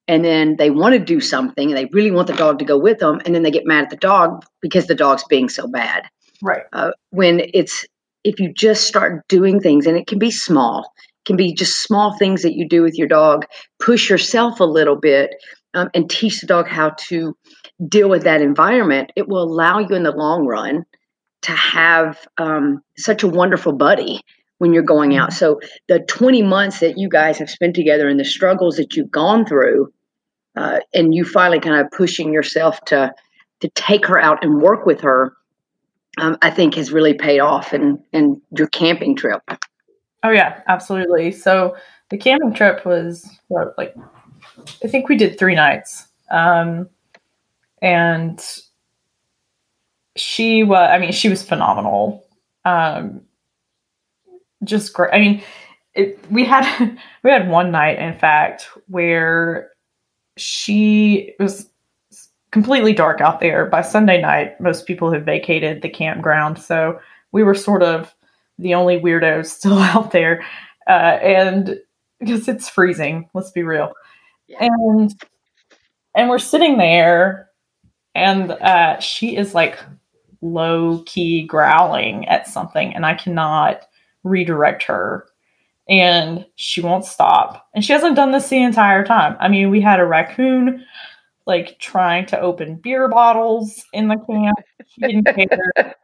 And 0.07 0.25
then 0.25 0.55
they 0.57 0.71
want 0.71 0.93
to 0.93 0.99
do 0.99 1.19
something 1.19 1.69
and 1.69 1.77
they 1.77 1.85
really 1.93 2.09
want 2.09 2.27
the 2.27 2.33
dog 2.33 2.59
to 2.59 2.65
go 2.65 2.79
with 2.79 2.97
them. 2.97 3.21
And 3.25 3.35
then 3.35 3.43
they 3.43 3.51
get 3.51 3.67
mad 3.67 3.83
at 3.83 3.89
the 3.91 3.97
dog 3.97 4.43
because 4.61 4.87
the 4.87 4.95
dog's 4.95 5.23
being 5.25 5.49
so 5.49 5.67
bad. 5.67 6.03
right. 6.41 6.63
Uh, 6.73 6.91
when 7.11 7.41
it's, 7.53 7.85
if 8.23 8.39
you 8.39 8.51
just 8.51 8.87
start 8.87 9.27
doing 9.27 9.59
things 9.59 9.85
and 9.85 9.97
it 9.97 10.07
can 10.07 10.17
be 10.17 10.31
small, 10.31 10.91
it 10.97 11.25
can 11.25 11.35
be 11.35 11.53
just 11.53 11.83
small 11.83 12.17
things 12.17 12.41
that 12.41 12.55
you 12.55 12.67
do 12.67 12.81
with 12.81 12.97
your 12.97 13.07
dog, 13.07 13.45
push 13.79 14.09
yourself 14.09 14.59
a 14.59 14.65
little 14.65 14.95
bit 14.95 15.35
um, 15.73 15.89
and 15.93 16.09
teach 16.09 16.41
the 16.41 16.47
dog 16.47 16.67
how 16.67 16.91
to 17.07 17.35
deal 17.87 18.09
with 18.09 18.23
that 18.23 18.41
environment, 18.41 19.11
it 19.15 19.27
will 19.27 19.43
allow 19.43 19.79
you 19.79 19.95
in 19.95 20.03
the 20.03 20.11
long 20.11 20.45
run 20.45 20.85
to 21.41 21.51
have 21.51 22.17
um, 22.37 22.81
such 22.97 23.23
a 23.23 23.27
wonderful 23.27 23.73
buddy 23.73 24.21
when 24.57 24.73
you're 24.73 24.83
going 24.83 25.15
out. 25.15 25.33
So 25.33 25.59
the 25.87 25.99
20 25.99 26.41
months 26.43 26.79
that 26.79 26.97
you 26.97 27.09
guys 27.09 27.37
have 27.37 27.49
spent 27.49 27.75
together 27.75 28.07
and 28.07 28.19
the 28.19 28.25
struggles 28.25 28.75
that 28.75 28.95
you've 28.95 29.11
gone 29.11 29.45
through, 29.45 29.91
uh, 30.55 30.79
and 30.93 31.15
you 31.15 31.23
finally 31.23 31.59
kind 31.59 31.79
of 31.79 31.91
pushing 31.91 32.33
yourself 32.33 32.79
to 32.85 33.13
to 33.61 33.69
take 33.75 34.05
her 34.05 34.17
out 34.17 34.41
and 34.41 34.61
work 34.61 34.85
with 34.85 35.01
her, 35.01 35.33
um, 36.17 36.37
I 36.41 36.49
think 36.49 36.75
has 36.75 36.93
really 36.93 37.13
paid 37.13 37.39
off 37.39 37.73
in 37.73 38.03
in 38.11 38.41
your 38.55 38.67
camping 38.67 39.15
trip. 39.15 39.41
Oh 40.23 40.31
yeah, 40.31 40.61
absolutely. 40.67 41.31
So 41.31 41.75
the 42.09 42.17
camping 42.17 42.53
trip 42.53 42.85
was 42.85 43.29
what, 43.47 43.77
like 43.77 43.95
I 44.83 44.87
think 44.87 45.09
we 45.09 45.17
did 45.17 45.37
three 45.37 45.55
nights, 45.55 46.07
um, 46.31 46.89
and 47.81 48.43
she 50.15 50.63
was. 50.63 50.89
I 50.91 50.97
mean, 50.97 51.11
she 51.11 51.29
was 51.29 51.43
phenomenal. 51.43 52.25
Um, 52.65 53.21
just 54.63 54.93
great. 54.93 55.13
I 55.13 55.19
mean, 55.19 55.43
it, 55.93 56.19
we 56.31 56.45
had 56.45 56.97
we 57.23 57.31
had 57.31 57.49
one 57.49 57.71
night, 57.71 57.99
in 57.99 58.17
fact, 58.17 58.69
where 58.87 59.71
she 60.37 61.33
was 61.39 61.69
completely 62.51 62.93
dark 62.93 63.21
out 63.21 63.39
there. 63.39 63.65
By 63.65 63.81
Sunday 63.81 64.21
night, 64.21 64.59
most 64.59 64.85
people 64.85 65.11
had 65.11 65.25
vacated 65.25 65.81
the 65.81 65.89
campground, 65.89 66.59
so 66.59 66.99
we 67.31 67.43
were 67.43 67.55
sort 67.55 67.83
of 67.83 68.13
the 68.57 68.73
only 68.73 68.99
weirdos 68.99 69.45
still 69.57 69.79
out 69.79 70.11
there, 70.11 70.45
uh, 70.87 71.19
and 71.21 71.79
because 72.19 72.47
it's 72.47 72.69
freezing. 72.69 73.29
Let's 73.33 73.51
be 73.51 73.63
real, 73.63 73.93
Yeah. 74.49 74.57
and 74.61 75.13
and 76.15 76.29
we're 76.29 76.39
sitting 76.39 76.77
there, 76.77 77.49
and 78.15 78.51
uh, 78.51 78.99
she 78.99 79.35
is 79.37 79.53
like 79.53 79.79
low 80.41 81.03
key 81.05 81.43
growling 81.43 82.27
at 82.27 82.47
something, 82.47 82.93
and 82.95 83.05
I 83.05 83.13
cannot 83.13 83.81
redirect 84.23 84.83
her. 84.83 85.25
And 85.89 86.45
she 86.55 86.81
won't 86.81 87.03
stop. 87.05 87.67
And 87.73 87.83
she 87.83 87.93
hasn't 87.93 88.15
done 88.15 88.31
this 88.31 88.47
the 88.49 88.61
entire 88.61 89.03
time. 89.03 89.35
I 89.39 89.47
mean, 89.47 89.71
we 89.71 89.81
had 89.81 89.99
a 89.99 90.05
raccoon 90.05 90.85
like 91.47 91.79
trying 91.79 92.27
to 92.27 92.39
open 92.39 92.75
beer 92.75 93.07
bottles 93.07 93.83
in 93.91 94.07
the 94.07 94.17
camp. 94.17 94.55
She 94.87 95.01
didn't 95.01 95.23
care. 95.35 95.95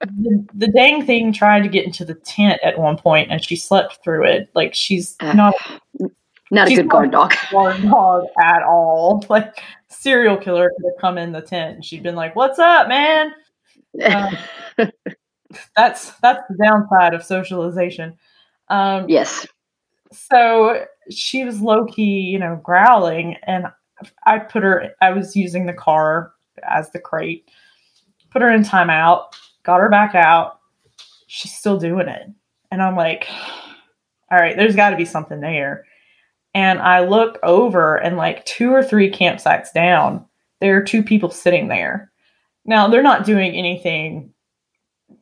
the, 0.00 0.46
the 0.54 0.68
dang 0.68 1.04
thing 1.04 1.34
tried 1.34 1.62
to 1.62 1.68
get 1.68 1.84
into 1.84 2.06
the 2.06 2.14
tent 2.14 2.58
at 2.64 2.78
one 2.78 2.96
point 2.96 3.30
and 3.30 3.44
she 3.44 3.54
slept 3.54 3.98
through 4.02 4.24
it. 4.24 4.48
Like 4.54 4.74
she's 4.74 5.14
Uh, 5.20 5.34
not 5.34 5.54
Not 6.50 6.68
a 6.68 6.70
She's 6.70 6.78
good 6.78 6.88
guard 6.88 7.10
dog. 7.10 7.34
guard 7.50 7.82
dog 7.82 8.24
at 8.42 8.62
all. 8.62 9.24
Like 9.30 9.62
serial 9.88 10.36
killer 10.36 10.70
could 10.76 10.86
have 10.90 11.00
come 11.00 11.18
in 11.18 11.32
the 11.32 11.40
tent 11.42 11.76
and 11.76 11.84
she'd 11.84 12.02
been 12.02 12.14
like, 12.14 12.34
What's 12.36 12.58
up, 12.58 12.88
man? 12.88 13.32
Um, 14.04 14.36
that's 15.76 16.12
that's 16.20 16.42
the 16.48 16.56
downside 16.62 17.14
of 17.14 17.22
socialization. 17.24 18.16
Um 18.68 19.08
yes. 19.08 19.46
so 20.12 20.84
she 21.10 21.44
was 21.44 21.60
low 21.60 21.86
key, 21.86 22.20
you 22.20 22.38
know, 22.38 22.60
growling, 22.62 23.36
and 23.44 23.66
I 24.26 24.38
put 24.38 24.62
her. 24.62 24.90
I 25.00 25.10
was 25.10 25.34
using 25.34 25.66
the 25.66 25.72
car 25.72 26.32
as 26.62 26.90
the 26.90 26.98
crate. 27.00 27.48
Put 28.30 28.42
her 28.42 28.50
in 28.50 28.62
timeout. 28.62 29.32
Got 29.64 29.80
her 29.80 29.88
back 29.88 30.14
out. 30.14 30.60
She's 31.26 31.52
still 31.52 31.78
doing 31.78 32.08
it, 32.08 32.28
and 32.70 32.82
I'm 32.82 32.94
like, 32.96 33.26
all 34.30 34.38
right, 34.38 34.56
there's 34.56 34.76
got 34.76 34.90
to 34.90 34.96
be 34.96 35.06
something 35.06 35.40
there. 35.40 35.86
And 36.58 36.80
I 36.80 37.06
look 37.06 37.38
over, 37.44 37.94
and 37.98 38.16
like 38.16 38.44
two 38.44 38.72
or 38.72 38.82
three 38.82 39.12
campsites 39.12 39.72
down, 39.72 40.26
there 40.60 40.76
are 40.76 40.82
two 40.82 41.04
people 41.04 41.30
sitting 41.30 41.68
there. 41.68 42.10
Now, 42.64 42.88
they're 42.88 43.00
not 43.00 43.24
doing 43.24 43.54
anything, 43.54 44.34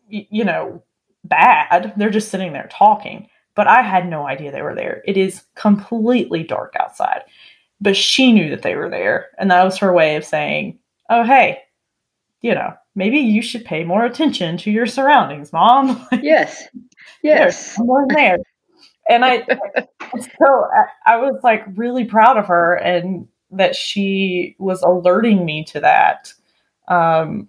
you 0.09 0.45
know, 0.45 0.83
bad. 1.25 1.93
They're 1.99 2.09
just 2.09 2.31
sitting 2.31 2.55
there 2.55 2.71
talking. 2.73 3.29
But 3.55 3.67
I 3.67 3.83
had 3.83 4.09
no 4.09 4.27
idea 4.27 4.51
they 4.51 4.63
were 4.63 4.75
there. 4.75 5.03
It 5.07 5.19
is 5.19 5.43
completely 5.57 6.43
dark 6.43 6.73
outside. 6.81 7.21
But 7.83 7.99
she 7.99 8.33
knew 8.33 8.49
that 8.49 8.63
they 8.63 8.75
were 8.75 8.89
there. 8.89 9.27
And 9.39 9.51
that 9.51 9.63
was 9.63 9.77
her 9.77 9.93
way 9.93 10.17
of 10.17 10.25
saying, 10.25 10.79
oh, 11.11 11.23
hey, 11.23 11.59
you 12.41 12.55
know, 12.55 12.73
maybe 12.95 13.19
you 13.19 13.43
should 13.43 13.67
pay 13.67 13.85
more 13.85 14.07
attention 14.07 14.57
to 14.57 14.71
your 14.71 14.87
surroundings, 14.87 15.53
mom. 15.53 16.03
yes. 16.23 16.67
Yes. 17.23 17.75
Someone 17.75 18.09
there. 18.09 18.39
And 19.09 19.25
I, 19.25 19.47
so 20.21 20.69
I, 21.07 21.17
was 21.17 21.41
like 21.43 21.65
really 21.75 22.05
proud 22.05 22.37
of 22.37 22.47
her 22.47 22.75
and 22.75 23.29
that 23.51 23.77
she 23.77 24.57
was 24.59 24.83
alerting 24.83 25.45
me 25.45 25.65
to 25.65 25.81
that. 25.81 26.33
Um, 26.89 27.49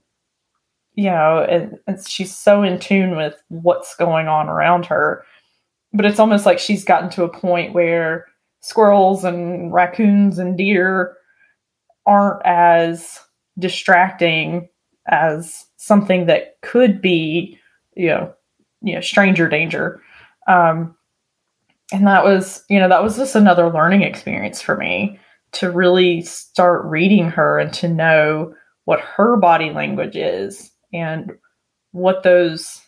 you 0.93 1.12
know, 1.12 1.46
and, 1.48 1.78
and 1.86 2.06
she's 2.08 2.36
so 2.36 2.63
in 2.63 2.80
tune 2.80 3.15
with 3.15 3.36
what's 3.50 3.96
going 3.96 4.28
on 4.28 4.50
around 4.50 4.86
her. 4.88 5.24
But 5.93 6.06
it's 6.06 6.20
almost 6.20 6.46
like 6.46 6.60
she's 6.60 6.84
gotten 6.84 7.10
to 7.12 7.24
a 7.24 7.30
point 7.30 7.74
where 7.74 8.26
squirrels 8.62 9.24
and 9.24 9.72
raccoons 9.72 10.39
and 10.39 10.58
deer 10.58 11.15
aren't 12.06 12.41
as 12.46 13.20
distracting 13.60 14.67
as 15.08 15.65
something 15.78 16.26
that 16.26 16.58
could 16.62 17.02
be, 17.02 17.60
you 17.96 18.08
know, 18.08 18.34
you 18.82 18.96
know, 18.96 19.02
stranger 19.02 19.48
danger. 19.48 20.02
Um, 20.48 20.97
and 21.91 22.06
that 22.08 22.23
was, 22.23 22.63
you 22.69 22.80
know, 22.80 22.89
that 22.89 23.04
was 23.04 23.17
just 23.17 23.36
another 23.36 23.71
learning 23.71 24.04
experience 24.04 24.62
for 24.62 24.76
me 24.76 25.19
to 25.54 25.71
really 25.71 26.21
start 26.21 26.86
reading 26.86 27.30
her 27.30 27.60
and 27.60 27.73
to 27.73 27.88
know 27.88 28.54
what 28.86 29.00
her 29.00 29.38
body 29.38 29.71
language 29.71 30.15
is 30.15 30.71
and 30.93 31.32
what 31.91 32.23
those 32.23 32.82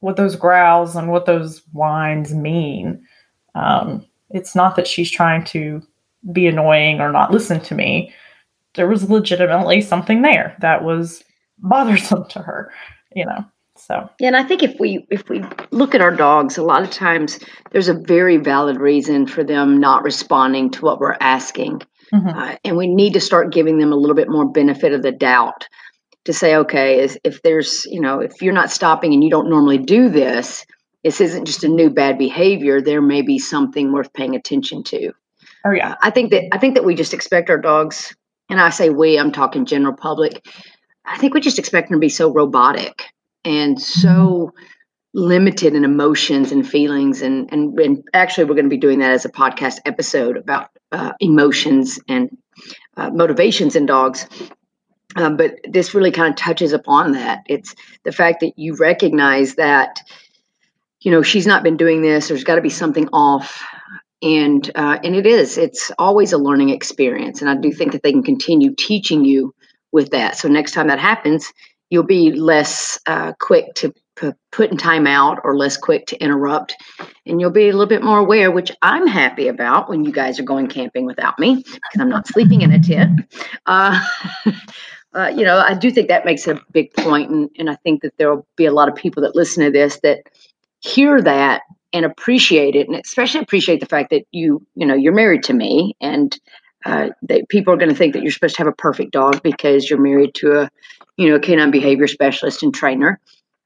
what 0.00 0.16
those 0.16 0.36
growls 0.36 0.94
and 0.94 1.10
what 1.10 1.26
those 1.26 1.62
whines 1.72 2.34
mean. 2.34 3.02
Um, 3.54 4.06
it's 4.30 4.54
not 4.54 4.76
that 4.76 4.86
she's 4.86 5.10
trying 5.10 5.44
to 5.46 5.82
be 6.32 6.46
annoying 6.46 7.00
or 7.00 7.10
not 7.10 7.32
listen 7.32 7.60
to 7.60 7.74
me. 7.74 8.12
There 8.74 8.88
was 8.88 9.08
legitimately 9.08 9.80
something 9.80 10.22
there 10.22 10.54
that 10.60 10.84
was 10.84 11.24
bothersome 11.58 12.28
to 12.28 12.40
her, 12.40 12.70
you 13.14 13.24
know. 13.24 13.44
So 13.78 14.08
yeah, 14.18 14.28
and 14.28 14.36
I 14.36 14.42
think 14.42 14.62
if 14.62 14.78
we 14.78 15.06
if 15.10 15.28
we 15.28 15.42
look 15.70 15.94
at 15.94 16.00
our 16.00 16.10
dogs, 16.10 16.58
a 16.58 16.62
lot 16.62 16.82
of 16.82 16.90
times 16.90 17.38
there's 17.70 17.88
a 17.88 17.94
very 17.94 18.36
valid 18.36 18.80
reason 18.80 19.26
for 19.26 19.44
them 19.44 19.78
not 19.78 20.02
responding 20.02 20.70
to 20.72 20.82
what 20.82 21.00
we're 21.00 21.16
asking, 21.20 21.82
mm-hmm. 22.12 22.28
uh, 22.28 22.56
and 22.64 22.76
we 22.76 22.86
need 22.86 23.12
to 23.14 23.20
start 23.20 23.52
giving 23.52 23.78
them 23.78 23.92
a 23.92 23.96
little 23.96 24.16
bit 24.16 24.28
more 24.28 24.48
benefit 24.50 24.92
of 24.92 25.02
the 25.02 25.12
doubt 25.12 25.66
to 26.24 26.32
say, 26.32 26.56
okay, 26.56 27.00
is, 27.00 27.18
if 27.24 27.42
there's 27.42 27.84
you 27.86 28.00
know 28.00 28.20
if 28.20 28.40
you're 28.40 28.52
not 28.52 28.70
stopping 28.70 29.12
and 29.12 29.22
you 29.22 29.30
don't 29.30 29.50
normally 29.50 29.78
do 29.78 30.08
this, 30.08 30.64
this 31.04 31.20
isn't 31.20 31.44
just 31.44 31.64
a 31.64 31.68
new 31.68 31.90
bad 31.90 32.18
behavior. 32.18 32.80
There 32.80 33.02
may 33.02 33.22
be 33.22 33.38
something 33.38 33.92
worth 33.92 34.12
paying 34.12 34.34
attention 34.34 34.82
to. 34.84 35.12
Oh 35.64 35.72
yeah, 35.72 35.96
I 36.02 36.10
think 36.10 36.30
that 36.30 36.44
I 36.52 36.58
think 36.58 36.74
that 36.74 36.84
we 36.84 36.94
just 36.94 37.14
expect 37.14 37.50
our 37.50 37.58
dogs, 37.58 38.14
and 38.48 38.60
I 38.60 38.70
say 38.70 38.90
we, 38.90 39.18
I'm 39.18 39.32
talking 39.32 39.66
general 39.66 39.94
public 39.94 40.42
I 41.06 41.18
think 41.18 41.34
we 41.34 41.40
just 41.40 41.58
expect 41.58 41.88
them 41.88 41.98
to 41.98 42.00
be 42.00 42.08
so 42.08 42.32
robotic 42.32 43.04
and 43.46 43.80
so 43.80 44.52
limited 45.14 45.74
in 45.74 45.84
emotions 45.84 46.52
and 46.52 46.68
feelings 46.68 47.22
and, 47.22 47.50
and 47.50 47.78
and 47.78 48.04
actually 48.12 48.44
we're 48.44 48.54
going 48.54 48.66
to 48.66 48.70
be 48.70 48.76
doing 48.76 48.98
that 48.98 49.12
as 49.12 49.24
a 49.24 49.30
podcast 49.30 49.78
episode 49.86 50.36
about 50.36 50.68
uh, 50.92 51.12
emotions 51.20 51.98
and 52.06 52.36
uh, 52.98 53.08
motivations 53.10 53.76
in 53.76 53.86
dogs 53.86 54.26
um, 55.14 55.38
but 55.38 55.54
this 55.66 55.94
really 55.94 56.10
kind 56.10 56.28
of 56.28 56.36
touches 56.36 56.74
upon 56.74 57.12
that 57.12 57.42
it's 57.46 57.74
the 58.04 58.12
fact 58.12 58.40
that 58.40 58.52
you 58.58 58.76
recognize 58.76 59.54
that 59.54 60.02
you 61.00 61.10
know 61.10 61.22
she's 61.22 61.46
not 61.46 61.62
been 61.62 61.78
doing 61.78 62.02
this 62.02 62.28
there's 62.28 62.44
got 62.44 62.56
to 62.56 62.60
be 62.60 62.68
something 62.68 63.08
off 63.12 63.64
and 64.22 64.70
uh, 64.74 64.98
and 65.02 65.16
it 65.16 65.24
is 65.24 65.56
it's 65.56 65.90
always 65.98 66.34
a 66.34 66.38
learning 66.38 66.68
experience 66.68 67.40
and 67.40 67.48
i 67.48 67.54
do 67.54 67.72
think 67.72 67.92
that 67.92 68.02
they 68.02 68.12
can 68.12 68.22
continue 68.22 68.74
teaching 68.74 69.24
you 69.24 69.54
with 69.92 70.10
that. 70.10 70.36
So 70.36 70.48
next 70.48 70.72
time 70.72 70.88
that 70.88 70.98
happens, 70.98 71.52
you'll 71.90 72.02
be 72.02 72.32
less 72.32 72.98
uh, 73.06 73.32
quick 73.38 73.74
to 73.74 73.92
p- 74.16 74.32
put 74.50 74.70
in 74.70 74.76
time 74.76 75.06
out 75.06 75.40
or 75.44 75.56
less 75.56 75.76
quick 75.76 76.06
to 76.06 76.22
interrupt. 76.22 76.76
And 77.26 77.40
you'll 77.40 77.50
be 77.50 77.68
a 77.68 77.72
little 77.72 77.86
bit 77.86 78.02
more 78.02 78.18
aware, 78.18 78.50
which 78.50 78.72
I'm 78.82 79.06
happy 79.06 79.48
about 79.48 79.88
when 79.88 80.04
you 80.04 80.12
guys 80.12 80.40
are 80.40 80.44
going 80.44 80.68
camping 80.68 81.06
without 81.06 81.38
me 81.38 81.56
because 81.56 82.00
I'm 82.00 82.08
not 82.08 82.26
sleeping 82.26 82.62
in 82.62 82.72
a 82.72 82.82
tent. 82.82 83.20
Uh, 83.66 84.00
uh, 85.14 85.32
you 85.34 85.44
know, 85.44 85.58
I 85.58 85.74
do 85.74 85.90
think 85.90 86.08
that 86.08 86.24
makes 86.24 86.46
a 86.46 86.60
big 86.72 86.92
point, 86.94 87.30
and, 87.30 87.50
and 87.58 87.70
I 87.70 87.76
think 87.76 88.02
that 88.02 88.16
there 88.18 88.34
will 88.34 88.46
be 88.56 88.66
a 88.66 88.72
lot 88.72 88.88
of 88.88 88.94
people 88.94 89.22
that 89.22 89.36
listen 89.36 89.64
to 89.64 89.70
this 89.70 90.00
that 90.00 90.24
hear 90.80 91.20
that 91.22 91.62
and 91.92 92.04
appreciate 92.04 92.74
it, 92.74 92.88
and 92.88 92.96
especially 92.96 93.40
appreciate 93.40 93.80
the 93.80 93.86
fact 93.86 94.10
that 94.10 94.24
you, 94.32 94.66
you 94.74 94.86
know, 94.86 94.94
you're 94.94 95.14
married 95.14 95.44
to 95.44 95.54
me, 95.54 95.96
and 96.00 96.38
uh, 96.86 97.08
that 97.22 97.48
people 97.48 97.74
are 97.74 97.76
going 97.76 97.90
to 97.90 97.96
think 97.96 98.14
that 98.14 98.22
you're 98.22 98.30
supposed 98.30 98.54
to 98.54 98.60
have 98.60 98.68
a 98.68 98.76
perfect 98.76 99.10
dog 99.10 99.42
because 99.42 99.90
you're 99.90 100.00
married 100.00 100.32
to 100.36 100.60
a, 100.60 100.70
you 101.16 101.28
know, 101.28 101.34
a 101.34 101.40
canine 101.40 101.72
behavior 101.72 102.06
specialist 102.06 102.62
and 102.62 102.72
trainer. 102.72 103.20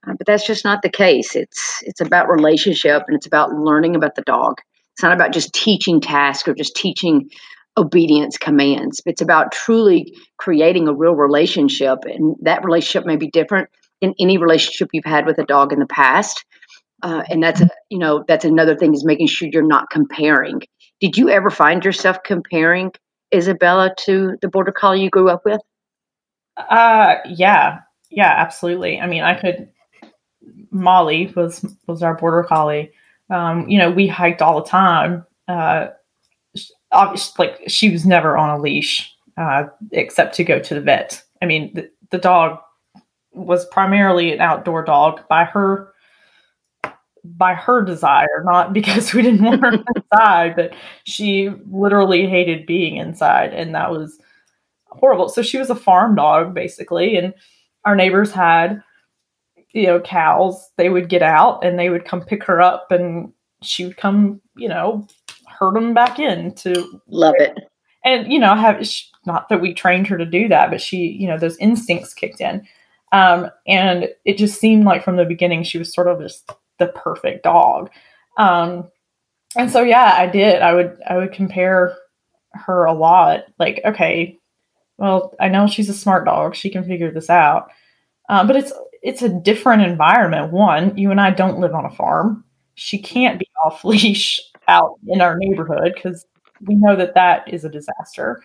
Uh, 0.07 0.13
but 0.17 0.25
that's 0.25 0.45
just 0.45 0.65
not 0.65 0.81
the 0.81 0.89
case. 0.89 1.35
It's 1.35 1.83
it's 1.83 2.01
about 2.01 2.27
relationship 2.29 3.03
and 3.07 3.15
it's 3.15 3.27
about 3.27 3.53
learning 3.53 3.95
about 3.95 4.15
the 4.15 4.23
dog. 4.23 4.59
It's 4.93 5.03
not 5.03 5.13
about 5.13 5.33
just 5.33 5.53
teaching 5.53 6.01
tasks 6.01 6.47
or 6.47 6.55
just 6.55 6.75
teaching 6.75 7.29
obedience 7.77 8.37
commands. 8.39 9.01
It's 9.05 9.21
about 9.21 9.51
truly 9.51 10.17
creating 10.37 10.87
a 10.87 10.93
real 10.93 11.15
relationship, 11.15 11.99
and 12.05 12.35
that 12.41 12.65
relationship 12.65 13.05
may 13.05 13.17
be 13.17 13.29
different 13.29 13.69
in 14.01 14.15
any 14.19 14.39
relationship 14.39 14.89
you've 14.93 15.05
had 15.05 15.27
with 15.27 15.37
a 15.37 15.45
dog 15.45 15.71
in 15.71 15.77
the 15.77 15.85
past. 15.85 16.43
Uh, 17.03 17.21
and 17.29 17.43
that's 17.43 17.61
a 17.61 17.69
you 17.91 17.99
know 17.99 18.23
that's 18.27 18.45
another 18.45 18.75
thing 18.75 18.95
is 18.95 19.05
making 19.05 19.27
sure 19.27 19.47
you're 19.51 19.61
not 19.61 19.91
comparing. 19.91 20.61
Did 20.99 21.17
you 21.17 21.29
ever 21.29 21.51
find 21.51 21.85
yourself 21.85 22.17
comparing 22.25 22.91
Isabella 23.33 23.93
to 23.99 24.37
the 24.41 24.47
border 24.47 24.71
collie 24.71 25.01
you 25.01 25.09
grew 25.09 25.29
up 25.29 25.43
with? 25.45 25.61
Uh, 26.57 27.15
yeah, 27.25 27.79
yeah, 28.09 28.33
absolutely. 28.37 28.99
I 28.99 29.07
mean, 29.07 29.23
I 29.23 29.39
could. 29.39 29.69
Molly 30.71 31.31
was 31.35 31.65
was 31.87 32.03
our 32.03 32.15
border 32.15 32.43
collie. 32.43 32.91
Um, 33.29 33.67
you 33.69 33.77
know, 33.77 33.89
we 33.89 34.07
hiked 34.07 34.41
all 34.41 34.61
the 34.61 34.69
time. 34.69 35.25
Uh, 35.47 35.87
obviously, 36.91 37.47
like 37.47 37.61
she 37.67 37.89
was 37.89 38.05
never 38.05 38.37
on 38.37 38.49
a 38.49 38.61
leash 38.61 39.13
uh, 39.37 39.65
except 39.91 40.35
to 40.35 40.43
go 40.43 40.59
to 40.59 40.73
the 40.73 40.81
vet. 40.81 41.23
I 41.41 41.45
mean, 41.45 41.73
the, 41.73 41.89
the 42.09 42.17
dog 42.17 42.59
was 43.33 43.65
primarily 43.67 44.33
an 44.33 44.41
outdoor 44.41 44.83
dog 44.83 45.21
by 45.29 45.45
her 45.45 45.90
by 47.23 47.53
her 47.53 47.81
desire, 47.81 48.43
not 48.45 48.73
because 48.73 49.13
we 49.13 49.21
didn't 49.21 49.43
want 49.43 49.61
her 49.61 49.73
inside, 49.95 50.55
but 50.55 50.73
she 51.05 51.49
literally 51.69 52.27
hated 52.27 52.65
being 52.65 52.97
inside, 52.97 53.53
and 53.53 53.73
that 53.75 53.91
was 53.91 54.19
horrible. 54.87 55.29
So 55.29 55.41
she 55.41 55.57
was 55.57 55.69
a 55.69 55.75
farm 55.75 56.15
dog 56.15 56.53
basically, 56.53 57.15
and 57.15 57.33
our 57.85 57.95
neighbors 57.95 58.31
had 58.31 58.81
you 59.73 59.87
know 59.87 59.99
cows. 59.99 60.69
They 60.77 60.89
would 60.89 61.09
get 61.09 61.21
out 61.21 61.63
and 61.63 61.79
they 61.79 61.89
would 61.89 62.05
come 62.05 62.21
pick 62.21 62.43
her 62.45 62.61
up, 62.61 62.91
and 62.91 63.31
she 63.61 63.85
would 63.85 63.97
come, 63.97 64.41
you 64.55 64.67
know, 64.67 65.07
herd 65.47 65.75
them 65.75 65.93
back 65.93 66.19
in 66.19 66.53
to 66.55 67.01
love 67.07 67.35
it. 67.37 67.57
And 68.03 68.31
you 68.31 68.39
know, 68.39 68.55
have 68.55 68.85
not 69.25 69.49
that 69.49 69.61
we 69.61 69.73
trained 69.73 70.07
her 70.07 70.17
to 70.17 70.25
do 70.25 70.47
that, 70.47 70.71
but 70.71 70.81
she, 70.81 70.97
you 70.97 71.27
know, 71.27 71.37
those 71.37 71.57
instincts 71.57 72.13
kicked 72.13 72.41
in. 72.41 72.67
Um, 73.11 73.49
and 73.67 74.09
it 74.25 74.37
just 74.37 74.59
seemed 74.59 74.85
like 74.85 75.03
from 75.03 75.17
the 75.17 75.25
beginning 75.25 75.63
she 75.63 75.77
was 75.77 75.93
sort 75.93 76.07
of 76.07 76.19
just 76.19 76.49
the 76.81 76.87
perfect 76.87 77.43
dog. 77.43 77.89
Um, 78.37 78.89
and 79.55 79.71
so 79.71 79.83
yeah, 79.83 80.15
I 80.17 80.27
did. 80.27 80.61
I 80.61 80.73
would 80.73 80.97
I 81.07 81.17
would 81.17 81.31
compare 81.31 81.95
her 82.53 82.85
a 82.85 82.93
lot. 82.93 83.43
Like, 83.59 83.81
okay, 83.85 84.37
well, 84.97 85.33
I 85.39 85.47
know 85.47 85.67
she's 85.67 85.89
a 85.89 85.93
smart 85.93 86.25
dog. 86.25 86.55
She 86.55 86.69
can 86.69 86.83
figure 86.83 87.11
this 87.11 87.29
out. 87.29 87.69
Um, 88.29 88.47
but 88.47 88.55
it's 88.55 88.73
it's 89.01 89.21
a 89.21 89.29
different 89.29 89.83
environment. 89.83 90.51
One, 90.51 90.97
you 90.97 91.11
and 91.11 91.21
I 91.21 91.31
don't 91.31 91.59
live 91.59 91.73
on 91.73 91.85
a 91.85 91.91
farm. 91.91 92.43
She 92.75 92.97
can't 92.99 93.39
be 93.39 93.47
off 93.63 93.85
leash 93.85 94.39
out 94.67 94.97
in 95.07 95.21
our 95.21 95.37
neighborhood 95.37 95.93
because 95.93 96.25
we 96.65 96.75
know 96.75 96.95
that 96.95 97.15
that 97.15 97.47
is 97.51 97.65
a 97.65 97.69
disaster. 97.69 98.43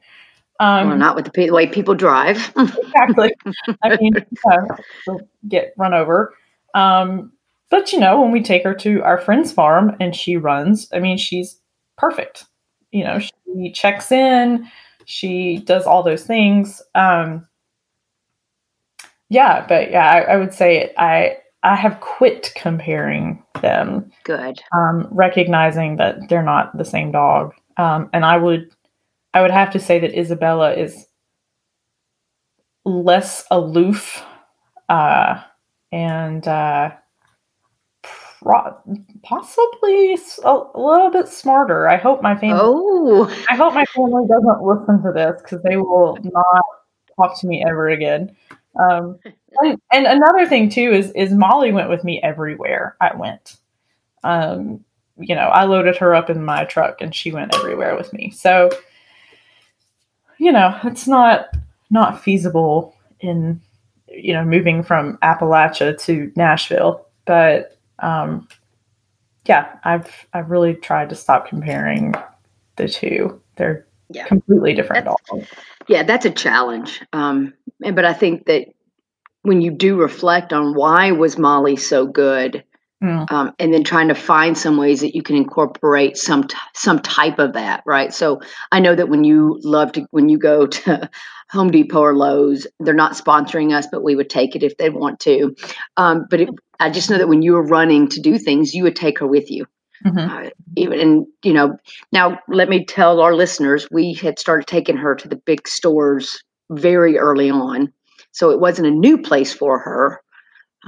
Um, 0.58 0.88
well, 0.88 0.96
not 0.96 1.16
with 1.16 1.30
the, 1.30 1.50
way 1.50 1.66
people 1.66 1.94
drive. 1.94 2.50
exactly. 2.56 3.34
I 3.82 3.96
mean, 4.00 4.14
uh, 4.50 5.14
get 5.48 5.74
run 5.76 5.92
over. 5.92 6.34
Um, 6.74 7.32
but 7.70 7.92
you 7.92 8.00
know, 8.00 8.20
when 8.20 8.32
we 8.32 8.42
take 8.42 8.64
her 8.64 8.74
to 8.74 9.02
our 9.02 9.18
friend's 9.18 9.52
farm 9.52 9.96
and 10.00 10.14
she 10.14 10.36
runs, 10.36 10.88
I 10.92 10.98
mean, 10.98 11.18
she's 11.18 11.58
perfect. 11.96 12.44
You 12.92 13.04
know, 13.04 13.18
she 13.18 13.72
checks 13.72 14.12
in, 14.12 14.68
she 15.04 15.58
does 15.58 15.84
all 15.84 16.02
those 16.02 16.24
things. 16.24 16.82
Um, 16.94 17.46
yeah, 19.28 19.66
but 19.66 19.90
yeah, 19.90 20.08
I, 20.08 20.20
I 20.20 20.36
would 20.36 20.54
say 20.54 20.92
I 20.96 21.38
I 21.62 21.74
have 21.74 22.00
quit 22.00 22.52
comparing 22.54 23.42
them. 23.60 24.10
Good. 24.22 24.60
Um, 24.72 25.08
recognizing 25.10 25.96
that 25.96 26.28
they're 26.28 26.42
not 26.42 26.76
the 26.76 26.84
same 26.84 27.10
dog. 27.10 27.54
Um, 27.76 28.08
and 28.12 28.24
I 28.24 28.36
would 28.36 28.70
I 29.34 29.42
would 29.42 29.50
have 29.50 29.70
to 29.72 29.80
say 29.80 29.98
that 29.98 30.18
Isabella 30.18 30.74
is 30.74 31.06
less 32.84 33.44
aloof 33.50 34.24
uh, 34.88 35.42
and 35.90 36.46
uh, 36.46 36.92
possibly 39.22 40.18
a, 40.44 40.62
little 40.74 41.10
bit 41.10 41.28
smarter. 41.28 41.88
I 41.88 41.96
hope 41.96 42.22
my 42.22 42.36
family. 42.36 42.60
Oh, 42.62 43.44
I 43.48 43.56
hope 43.56 43.74
my 43.74 43.84
family 43.86 44.26
doesn't 44.28 44.62
listen 44.62 45.02
to 45.02 45.12
this 45.12 45.42
because 45.42 45.62
they 45.62 45.76
will 45.76 46.18
not 46.22 46.64
talk 47.16 47.38
to 47.40 47.46
me 47.46 47.64
ever 47.66 47.88
again. 47.88 48.36
Um, 48.78 49.18
and, 49.62 49.80
and, 49.90 50.06
another 50.06 50.46
thing 50.46 50.68
too 50.68 50.92
is 50.92 51.10
is 51.12 51.32
Molly 51.32 51.72
went 51.72 51.88
with 51.88 52.04
me 52.04 52.20
everywhere 52.22 52.96
I 53.00 53.16
went. 53.16 53.56
Um, 54.22 54.84
you 55.18 55.34
know, 55.34 55.48
I 55.48 55.64
loaded 55.64 55.96
her 55.96 56.14
up 56.14 56.28
in 56.28 56.44
my 56.44 56.64
truck 56.66 57.00
and 57.00 57.14
she 57.14 57.32
went 57.32 57.54
everywhere 57.54 57.96
with 57.96 58.12
me. 58.12 58.30
So, 58.30 58.68
you 60.38 60.52
know, 60.52 60.78
it's 60.84 61.08
not 61.08 61.48
not 61.90 62.22
feasible 62.22 62.94
in 63.20 63.60
you 64.08 64.34
know 64.34 64.44
moving 64.44 64.82
from 64.82 65.16
Appalachia 65.18 65.98
to 66.02 66.30
Nashville, 66.36 67.06
but 67.24 67.75
um, 67.98 68.48
yeah, 69.46 69.78
I've 69.84 70.26
I've 70.32 70.50
really 70.50 70.74
tried 70.74 71.08
to 71.10 71.14
stop 71.14 71.48
comparing 71.48 72.14
the 72.76 72.88
two. 72.88 73.40
They're 73.56 73.86
yeah. 74.10 74.26
completely 74.26 74.74
different 74.74 75.04
that's, 75.04 75.30
dogs. 75.30 75.48
Yeah, 75.88 76.02
that's 76.02 76.26
a 76.26 76.30
challenge. 76.30 77.02
Um, 77.12 77.54
and 77.82 77.96
but 77.96 78.04
I 78.04 78.12
think 78.12 78.46
that 78.46 78.66
when 79.42 79.60
you 79.60 79.70
do 79.70 79.96
reflect 79.96 80.52
on 80.52 80.74
why 80.74 81.12
was 81.12 81.38
Molly 81.38 81.76
so 81.76 82.06
good, 82.06 82.64
Mm. 83.04 83.30
Um, 83.30 83.52
and 83.58 83.74
then 83.74 83.84
trying 83.84 84.08
to 84.08 84.14
find 84.14 84.56
some 84.56 84.78
ways 84.78 85.02
that 85.02 85.14
you 85.14 85.22
can 85.22 85.36
incorporate 85.36 86.16
some 86.16 86.44
t- 86.44 86.56
some 86.74 86.98
type 87.00 87.38
of 87.38 87.52
that, 87.52 87.82
right? 87.84 88.12
So 88.12 88.40
I 88.72 88.80
know 88.80 88.94
that 88.94 89.10
when 89.10 89.22
you 89.22 89.60
love 89.62 89.92
to 89.92 90.06
when 90.12 90.30
you 90.30 90.38
go 90.38 90.66
to 90.66 91.10
Home 91.50 91.70
Depot 91.70 92.00
or 92.00 92.16
Lowe's, 92.16 92.66
they're 92.80 92.94
not 92.94 93.12
sponsoring 93.12 93.74
us, 93.74 93.86
but 93.92 94.02
we 94.02 94.16
would 94.16 94.30
take 94.30 94.56
it 94.56 94.62
if 94.62 94.78
they 94.78 94.88
want 94.88 95.20
to. 95.20 95.54
Um, 95.98 96.26
but 96.30 96.40
it, 96.40 96.48
I 96.80 96.88
just 96.88 97.10
know 97.10 97.18
that 97.18 97.28
when 97.28 97.42
you 97.42 97.52
were 97.52 97.66
running 97.66 98.08
to 98.08 98.20
do 98.20 98.38
things, 98.38 98.74
you 98.74 98.84
would 98.84 98.96
take 98.96 99.18
her 99.18 99.26
with 99.26 99.50
you. 99.50 99.66
Mm-hmm. 100.04 100.46
Uh, 100.46 100.50
even 100.76 101.00
and 101.00 101.26
you 101.42 101.52
know 101.52 101.78
now 102.12 102.38
let 102.48 102.68
me 102.68 102.84
tell 102.84 103.20
our 103.20 103.34
listeners 103.34 103.88
we 103.90 104.12
had 104.12 104.38
started 104.38 104.66
taking 104.66 104.96
her 104.96 105.14
to 105.14 105.26
the 105.26 105.36
big 105.36 105.66
stores 105.66 106.42
very 106.70 107.18
early 107.18 107.48
on 107.48 107.92
so 108.30 108.50
it 108.50 108.60
wasn't 108.60 108.86
a 108.86 108.90
new 108.90 109.16
place 109.16 109.54
for 109.54 109.78
her 109.78 110.20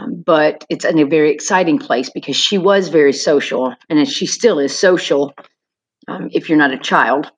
but 0.07 0.65
it's 0.69 0.85
in 0.85 0.99
a 0.99 1.05
very 1.05 1.31
exciting 1.33 1.79
place 1.79 2.11
because 2.11 2.37
she 2.37 2.59
was 2.59 2.89
very 2.89 3.13
social, 3.13 3.75
and 3.89 4.09
she 4.09 4.27
still 4.27 4.59
is 4.59 4.77
social. 4.77 5.35
Um, 6.07 6.29
if 6.33 6.49
you're 6.49 6.59
not 6.59 6.73
a 6.73 6.79
child, 6.79 7.31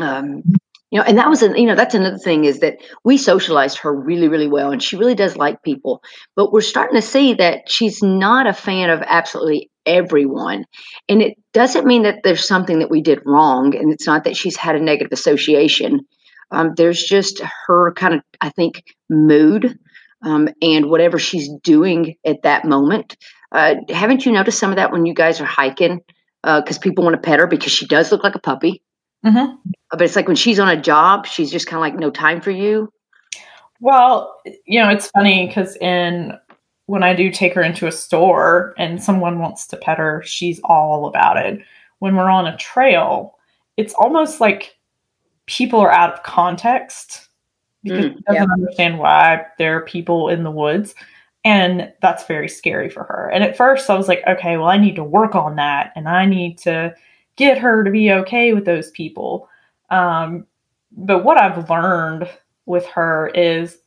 um, 0.00 0.42
you 0.90 1.00
know, 1.00 1.04
and 1.06 1.18
that 1.18 1.28
was 1.28 1.42
an, 1.42 1.56
you 1.56 1.66
know 1.66 1.74
that's 1.74 1.94
another 1.94 2.18
thing 2.18 2.44
is 2.44 2.60
that 2.60 2.76
we 3.04 3.18
socialized 3.18 3.78
her 3.78 3.92
really 3.94 4.28
really 4.28 4.48
well, 4.48 4.70
and 4.70 4.82
she 4.82 4.96
really 4.96 5.14
does 5.14 5.36
like 5.36 5.62
people. 5.62 6.02
But 6.36 6.52
we're 6.52 6.60
starting 6.60 7.00
to 7.00 7.06
see 7.06 7.34
that 7.34 7.68
she's 7.68 8.02
not 8.02 8.46
a 8.46 8.52
fan 8.52 8.90
of 8.90 9.02
absolutely 9.04 9.70
everyone, 9.86 10.64
and 11.08 11.20
it 11.20 11.34
doesn't 11.52 11.86
mean 11.86 12.02
that 12.04 12.20
there's 12.22 12.46
something 12.46 12.78
that 12.78 12.90
we 12.90 13.02
did 13.02 13.20
wrong, 13.26 13.74
and 13.74 13.92
it's 13.92 14.06
not 14.06 14.24
that 14.24 14.36
she's 14.36 14.56
had 14.56 14.76
a 14.76 14.80
negative 14.80 15.12
association. 15.12 16.00
Um, 16.50 16.74
there's 16.76 17.02
just 17.02 17.40
her 17.66 17.92
kind 17.94 18.14
of 18.14 18.20
I 18.40 18.50
think 18.50 18.84
mood 19.10 19.76
um, 20.24 20.48
and 20.60 20.90
whatever 20.90 21.18
she's 21.18 21.48
doing 21.62 22.16
at 22.24 22.42
that 22.42 22.64
moment. 22.64 23.16
Uh, 23.52 23.76
haven't 23.90 24.26
you 24.26 24.32
noticed 24.32 24.58
some 24.58 24.70
of 24.70 24.76
that 24.76 24.90
when 24.90 25.06
you 25.06 25.14
guys 25.14 25.40
are 25.40 25.46
hiking? 25.46 26.00
Because 26.42 26.78
uh, 26.78 26.80
people 26.80 27.04
want 27.04 27.14
to 27.14 27.20
pet 27.20 27.38
her 27.38 27.46
because 27.46 27.72
she 27.72 27.86
does 27.86 28.10
look 28.10 28.24
like 28.24 28.34
a 28.34 28.40
puppy. 28.40 28.82
Mm-hmm. 29.24 29.54
But 29.90 30.02
it's 30.02 30.16
like 30.16 30.26
when 30.26 30.36
she's 30.36 30.58
on 30.58 30.68
a 30.68 30.80
job, 30.80 31.26
she's 31.26 31.50
just 31.50 31.66
kind 31.66 31.76
of 31.76 31.80
like 31.80 31.98
no 31.98 32.10
time 32.10 32.40
for 32.40 32.50
you. 32.50 32.92
Well, 33.80 34.34
you 34.66 34.80
know, 34.80 34.88
it's 34.88 35.08
funny 35.08 35.46
because 35.46 35.76
in 35.76 36.32
when 36.86 37.02
I 37.02 37.14
do 37.14 37.30
take 37.30 37.54
her 37.54 37.62
into 37.62 37.86
a 37.86 37.92
store 37.92 38.74
and 38.76 39.02
someone 39.02 39.38
wants 39.38 39.66
to 39.68 39.76
pet 39.76 39.98
her, 39.98 40.22
she's 40.24 40.60
all 40.64 41.06
about 41.06 41.38
it. 41.38 41.60
When 42.00 42.16
we're 42.16 42.28
on 42.30 42.46
a 42.46 42.56
trail, 42.58 43.38
it's 43.76 43.94
almost 43.94 44.40
like 44.40 44.76
people 45.46 45.80
are 45.80 45.90
out 45.90 46.12
of 46.12 46.22
context 46.22 47.28
because 47.84 48.06
mm, 48.06 48.24
doesn't 48.24 48.50
understand 48.50 48.98
why 48.98 49.46
there 49.58 49.76
are 49.76 49.82
people 49.82 50.28
in 50.28 50.42
the 50.42 50.50
woods. 50.50 50.94
And 51.44 51.92
that's 52.00 52.26
very 52.26 52.48
scary 52.48 52.88
for 52.88 53.04
her. 53.04 53.30
And 53.32 53.44
at 53.44 53.56
first 53.56 53.90
I 53.90 53.96
was 53.96 54.08
like, 54.08 54.22
okay, 54.26 54.56
well, 54.56 54.68
I 54.68 54.78
need 54.78 54.96
to 54.96 55.04
work 55.04 55.34
on 55.34 55.56
that 55.56 55.92
and 55.94 56.08
I 56.08 56.24
need 56.24 56.58
to 56.58 56.94
get 57.36 57.58
her 57.58 57.84
to 57.84 57.90
be 57.90 58.10
okay 58.10 58.54
with 58.54 58.64
those 58.64 58.90
people. 58.90 59.48
Um, 59.90 60.46
but 60.92 61.24
what 61.24 61.38
I've 61.38 61.68
learned 61.68 62.28
with 62.64 62.86
her 62.86 63.28
is 63.34 63.78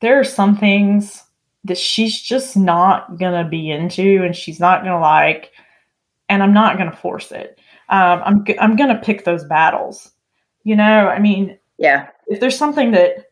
there 0.00 0.20
are 0.20 0.24
some 0.24 0.56
things 0.56 1.24
that 1.64 1.78
she's 1.78 2.20
just 2.20 2.56
not 2.56 3.18
going 3.18 3.42
to 3.42 3.48
be 3.48 3.70
into 3.70 4.22
and 4.22 4.36
she's 4.36 4.60
not 4.60 4.82
going 4.82 4.92
to 4.92 5.00
like, 5.00 5.52
and 6.28 6.42
I'm 6.42 6.54
not 6.54 6.76
going 6.76 6.90
to 6.90 6.96
force 6.96 7.32
it. 7.32 7.58
Um, 7.88 8.22
I'm, 8.24 8.44
I'm 8.60 8.76
going 8.76 8.94
to 8.94 9.02
pick 9.02 9.24
those 9.24 9.44
battles. 9.44 10.10
You 10.64 10.76
know, 10.76 11.08
I 11.08 11.18
mean, 11.18 11.58
yeah. 11.80 12.08
If 12.26 12.40
there's 12.40 12.58
something 12.58 12.92
that 12.92 13.29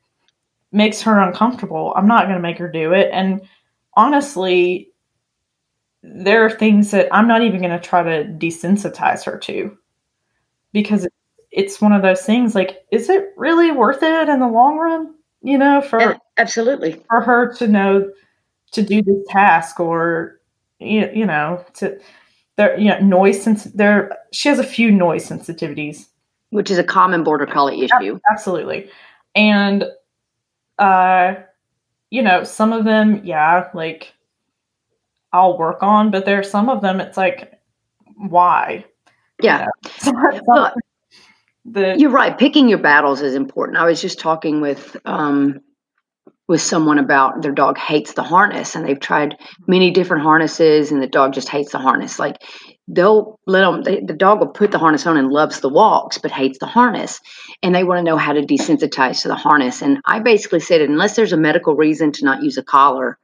makes 0.72 1.02
her 1.02 1.18
uncomfortable, 1.18 1.92
I'm 1.96 2.06
not 2.06 2.24
going 2.24 2.36
to 2.36 2.42
make 2.42 2.58
her 2.58 2.70
do 2.70 2.92
it. 2.92 3.10
And 3.12 3.40
honestly, 3.94 4.90
there 6.02 6.44
are 6.44 6.50
things 6.50 6.90
that 6.90 7.08
I'm 7.12 7.28
not 7.28 7.42
even 7.42 7.60
going 7.60 7.78
to 7.78 7.80
try 7.80 8.02
to 8.02 8.24
desensitize 8.24 9.24
her 9.24 9.38
to. 9.38 9.76
Because 10.72 11.08
it's 11.50 11.80
one 11.80 11.92
of 11.92 12.02
those 12.02 12.22
things 12.22 12.54
like, 12.54 12.84
is 12.92 13.08
it 13.08 13.32
really 13.36 13.70
worth 13.70 14.02
it 14.02 14.28
in 14.28 14.40
the 14.40 14.48
long 14.48 14.76
run? 14.76 15.14
You 15.42 15.56
know, 15.56 15.80
for 15.80 16.00
yeah, 16.00 16.16
absolutely. 16.36 17.02
for 17.08 17.20
her 17.20 17.54
to 17.54 17.68
know 17.68 18.10
to 18.72 18.82
do 18.82 19.02
this 19.02 19.24
task 19.28 19.80
or 19.80 20.40
you, 20.78 21.08
you 21.14 21.24
know 21.24 21.64
to 21.74 21.98
there 22.56 22.78
you 22.78 22.88
know 22.88 22.98
noise 22.98 23.42
since 23.42 23.64
there 23.64 24.16
she 24.32 24.48
has 24.48 24.58
a 24.58 24.64
few 24.64 24.90
noise 24.90 25.28
sensitivities. 25.28 26.06
Which 26.50 26.70
is 26.70 26.78
a 26.78 26.84
common 26.84 27.24
border 27.24 27.46
collie 27.46 27.82
issue. 27.82 28.18
absolutely. 28.30 28.90
And 29.34 29.84
uh, 30.78 31.34
you 32.10 32.22
know, 32.22 32.44
some 32.44 32.72
of 32.72 32.84
them, 32.84 33.24
yeah, 33.24 33.68
like 33.74 34.14
I'll 35.32 35.58
work 35.58 35.82
on, 35.82 36.10
but 36.10 36.24
there's 36.24 36.50
some 36.50 36.68
of 36.68 36.80
them, 36.80 37.00
it's 37.00 37.16
like, 37.16 37.52
why? 38.16 38.84
Yeah. 39.42 39.66
You 40.04 40.12
know? 40.12 40.70
the, 41.64 41.96
You're 41.98 42.10
right. 42.10 42.36
Picking 42.36 42.68
your 42.68 42.78
battles 42.78 43.20
is 43.20 43.34
important. 43.34 43.78
I 43.78 43.84
was 43.84 44.00
just 44.00 44.18
talking 44.18 44.60
with 44.60 44.96
um, 45.04 45.60
with 46.48 46.62
someone 46.62 46.98
about 46.98 47.42
their 47.42 47.52
dog 47.52 47.76
hates 47.76 48.14
the 48.14 48.22
harness, 48.22 48.74
and 48.74 48.86
they've 48.86 48.98
tried 48.98 49.36
many 49.66 49.90
different 49.90 50.22
harnesses, 50.22 50.90
and 50.90 51.02
the 51.02 51.06
dog 51.06 51.34
just 51.34 51.48
hates 51.48 51.72
the 51.72 51.78
harness. 51.78 52.18
Like 52.18 52.42
they'll 52.88 53.38
let 53.46 53.60
them 53.60 53.82
they, 53.82 54.00
the 54.00 54.14
dog 54.14 54.40
will 54.40 54.48
put 54.48 54.70
the 54.70 54.78
harness 54.78 55.06
on 55.06 55.16
and 55.16 55.28
loves 55.28 55.60
the 55.60 55.68
walks 55.68 56.18
but 56.18 56.30
hates 56.30 56.58
the 56.58 56.66
harness 56.66 57.20
and 57.62 57.74
they 57.74 57.84
want 57.84 57.98
to 57.98 58.02
know 58.02 58.16
how 58.16 58.32
to 58.32 58.42
desensitize 58.42 59.22
to 59.22 59.28
the 59.28 59.34
harness 59.34 59.82
and 59.82 59.98
i 60.06 60.18
basically 60.18 60.60
said 60.60 60.80
unless 60.80 61.14
there's 61.14 61.32
a 61.32 61.36
medical 61.36 61.76
reason 61.76 62.10
to 62.10 62.24
not 62.24 62.42
use 62.42 62.56
a 62.56 62.62
collar 62.62 63.18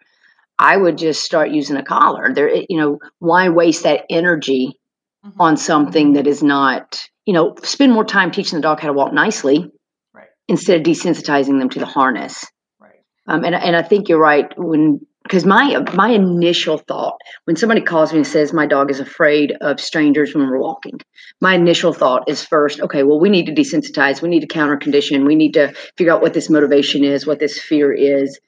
i 0.59 0.77
would 0.77 0.99
just 0.99 1.25
start 1.25 1.51
using 1.51 1.77
a 1.77 1.83
collar 1.83 2.33
there 2.35 2.55
you 2.69 2.77
know 2.77 2.99
why 3.19 3.49
waste 3.49 3.85
that 3.85 4.05
energy 4.11 4.79
mm-hmm. 5.25 5.41
on 5.41 5.57
something 5.57 6.13
that 6.13 6.27
is 6.27 6.43
not 6.43 7.09
you 7.25 7.33
know 7.33 7.55
spend 7.63 7.93
more 7.93 8.05
time 8.05 8.31
teaching 8.31 8.59
the 8.59 8.63
dog 8.63 8.81
how 8.81 8.89
to 8.89 8.93
walk 8.93 9.15
nicely 9.15 9.71
right. 10.13 10.29
instead 10.47 10.77
of 10.79 10.87
desensitizing 10.87 11.59
them 11.59 11.71
to 11.71 11.79
the 11.79 11.87
harness 11.87 12.45
right. 12.79 13.01
um, 13.29 13.45
and, 13.45 13.55
and 13.55 13.75
i 13.75 13.83
think 13.83 14.11
you're 14.11 14.21
right 14.21 14.53
when 14.59 15.01
because 15.25 15.45
my 15.45 15.83
my 15.95 16.11
initial 16.11 16.79
thought 16.79 17.17
when 17.45 17.57
somebody 17.57 17.81
calls 17.81 18.13
me 18.13 18.19
and 18.19 18.27
says 18.27 18.53
my 18.53 18.67
dog 18.67 18.91
is 18.91 19.01
afraid 19.01 19.53
of 19.61 19.81
strangers 19.81 20.35
when 20.35 20.49
we're 20.49 20.59
walking 20.59 21.01
my 21.41 21.55
initial 21.55 21.93
thought 21.93 22.29
is 22.29 22.45
first 22.45 22.81
okay 22.81 23.03
well 23.03 23.19
we 23.19 23.29
need 23.29 23.47
to 23.47 23.53
desensitize 23.53 24.23
we 24.23 24.29
need 24.29 24.41
to 24.41 24.47
counter 24.47 24.77
condition 24.77 25.25
we 25.25 25.35
need 25.35 25.55
to 25.55 25.73
figure 25.97 26.13
out 26.13 26.23
what 26.23 26.35
this 26.35 26.51
motivation 26.51 27.05
is 27.05 27.27
what 27.27 27.39
this 27.39 27.59
fear 27.59 27.93
is. 27.93 28.39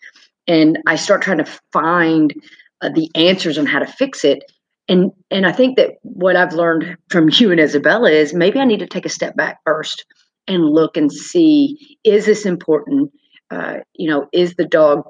And 0.47 0.79
i 0.87 0.97
start 0.97 1.23
trying 1.23 1.39
to 1.39 1.53
find 1.73 2.33
uh, 2.81 2.91
the 2.91 3.11
answers 3.15 3.59
on 3.59 3.67
how 3.67 3.81
to 3.81 3.87
fix 3.87 4.25
it. 4.25 4.45
And 4.89 5.11
and 5.31 5.47
i 5.47 5.53
think 5.53 5.77
that 5.77 5.95
what 6.03 6.37
i've 6.37 6.53
learned 6.53 6.97
from 7.11 7.29
you 7.33 7.51
and 7.51 7.61
isabella 7.61 8.11
is 8.11 8.35
maybe 8.35 8.61
i 8.61 8.65
need 8.65 8.81
to 8.81 8.87
take 8.87 9.07
a 9.07 9.11
step 9.11 9.35
back 9.35 9.59
first 9.65 10.05
and 10.47 10.65
look 10.65 10.97
and 10.97 11.11
see 11.13 11.99
is 12.05 12.27
this 12.27 12.47
important? 12.47 13.11
Uh, 13.49 13.77
you 13.95 14.11
know 14.11 14.27
is 14.33 14.55
the 14.55 14.67
dog 14.67 15.05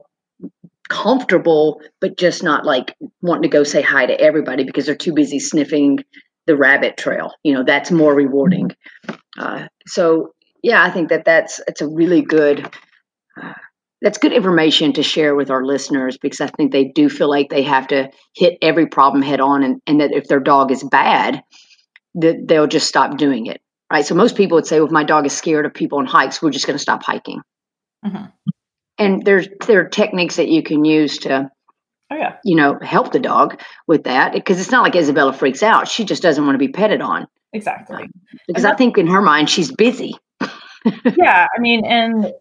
comfortable, 0.88 1.80
but 2.00 2.16
just 2.16 2.42
not 2.42 2.64
like 2.64 2.94
wanting 3.22 3.42
to 3.42 3.48
go 3.48 3.64
say 3.64 3.82
hi 3.82 4.06
to 4.06 4.20
everybody 4.20 4.64
because 4.64 4.86
they're 4.86 4.94
too 4.94 5.12
busy 5.12 5.38
sniffing 5.38 5.98
the 6.46 6.56
rabbit 6.56 6.96
trail. 6.96 7.32
You 7.42 7.54
know, 7.54 7.64
that's 7.64 7.90
more 7.90 8.14
rewarding. 8.14 8.70
Uh, 9.38 9.68
so 9.86 10.32
yeah, 10.62 10.82
I 10.82 10.90
think 10.90 11.08
that 11.10 11.24
that's 11.24 11.60
it's 11.66 11.80
a 11.80 11.88
really 11.88 12.22
good 12.22 12.68
uh, 13.40 13.52
that's 14.02 14.18
good 14.18 14.32
information 14.32 14.92
to 14.94 15.02
share 15.02 15.34
with 15.34 15.50
our 15.50 15.64
listeners 15.64 16.18
because 16.18 16.40
I 16.40 16.48
think 16.48 16.72
they 16.72 16.84
do 16.84 17.08
feel 17.08 17.30
like 17.30 17.48
they 17.48 17.62
have 17.62 17.88
to 17.88 18.10
hit 18.34 18.58
every 18.62 18.86
problem 18.86 19.22
head 19.22 19.40
on, 19.40 19.62
and, 19.62 19.80
and 19.86 20.00
that 20.00 20.12
if 20.12 20.28
their 20.28 20.40
dog 20.40 20.70
is 20.70 20.84
bad, 20.84 21.42
that 22.16 22.46
they'll 22.46 22.66
just 22.66 22.88
stop 22.88 23.16
doing 23.16 23.46
it. 23.46 23.60
Right. 23.90 24.04
So 24.04 24.14
most 24.14 24.36
people 24.36 24.56
would 24.56 24.66
say, 24.66 24.78
well, 24.80 24.86
if 24.86 24.92
my 24.92 25.04
dog 25.04 25.26
is 25.26 25.36
scared 25.36 25.64
of 25.64 25.72
people 25.72 25.98
on 25.98 26.06
hikes, 26.06 26.42
we're 26.42 26.50
just 26.50 26.66
going 26.66 26.76
to 26.76 26.82
stop 26.82 27.04
hiking. 27.04 27.40
Mm-hmm. 28.04 28.45
And 28.98 29.24
there's 29.24 29.48
there 29.66 29.80
are 29.80 29.88
techniques 29.88 30.36
that 30.36 30.48
you 30.48 30.62
can 30.62 30.84
use 30.84 31.18
to 31.18 31.50
Oh 32.10 32.16
yeah. 32.16 32.36
You 32.44 32.54
know, 32.54 32.78
help 32.82 33.12
the 33.12 33.18
dog 33.18 33.60
with 33.86 34.04
that 34.04 34.32
because 34.32 34.60
it's 34.60 34.70
not 34.70 34.82
like 34.82 34.94
Isabella 34.94 35.32
freaks 35.32 35.62
out. 35.62 35.88
She 35.88 36.04
just 36.04 36.22
doesn't 36.22 36.44
want 36.44 36.54
to 36.54 36.64
be 36.64 36.68
petted 36.68 37.00
on. 37.00 37.26
Exactly. 37.52 38.08
Because 38.46 38.64
I 38.64 38.74
think 38.74 38.96
in 38.96 39.06
her 39.08 39.22
mind 39.22 39.50
she's 39.50 39.72
busy. 39.72 40.14
yeah, 41.16 41.46
I 41.56 41.60
mean, 41.60 41.84
and 41.84 42.32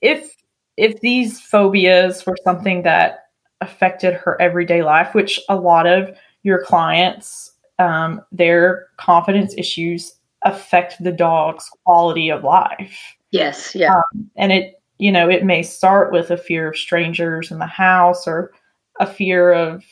if 0.00 0.30
if 0.76 1.00
these 1.00 1.40
phobias 1.40 2.24
were 2.26 2.36
something 2.44 2.82
that 2.82 3.24
affected 3.60 4.14
her 4.14 4.40
everyday 4.40 4.82
life, 4.82 5.14
which 5.14 5.40
a 5.48 5.56
lot 5.56 5.86
of 5.86 6.16
your 6.42 6.62
clients, 6.62 7.52
um, 7.78 8.20
their 8.30 8.88
confidence 8.96 9.54
issues 9.56 10.14
affect 10.42 11.02
the 11.02 11.12
dog's 11.12 11.68
quality 11.84 12.30
of 12.30 12.44
life. 12.44 13.16
Yes, 13.30 13.74
yeah. 13.74 13.94
Um, 13.94 14.30
and 14.36 14.52
it, 14.52 14.80
you 14.98 15.10
know, 15.12 15.28
it 15.28 15.44
may 15.44 15.62
start 15.62 16.12
with 16.12 16.30
a 16.30 16.36
fear 16.36 16.68
of 16.68 16.76
strangers 16.76 17.50
in 17.50 17.58
the 17.58 17.66
house 17.66 18.26
or 18.26 18.52
a 19.00 19.06
fear 19.06 19.52
of, 19.52 19.82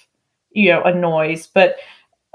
you 0.52 0.70
know, 0.70 0.82
a 0.82 0.94
noise, 0.94 1.48
but 1.52 1.76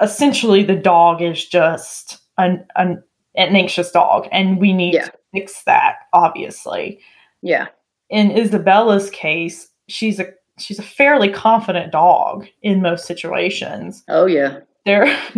essentially 0.01 0.63
the 0.63 0.75
dog 0.75 1.21
is 1.21 1.45
just 1.45 2.19
an, 2.37 2.65
an, 2.75 3.01
an 3.35 3.55
anxious 3.55 3.91
dog 3.91 4.27
and 4.31 4.59
we 4.59 4.73
need 4.73 4.95
yeah. 4.95 5.05
to 5.05 5.13
fix 5.33 5.63
that, 5.63 5.95
obviously. 6.13 6.99
Yeah 7.41 7.67
in 8.09 8.31
Isabella's 8.31 9.09
case, 9.09 9.69
she's 9.87 10.19
a 10.19 10.27
she's 10.57 10.79
a 10.79 10.83
fairly 10.83 11.29
confident 11.29 11.91
dog 11.91 12.47
in 12.61 12.81
most 12.81 13.05
situations. 13.05 14.03
Oh 14.07 14.25
yeah, 14.25 14.59
there 14.85 15.05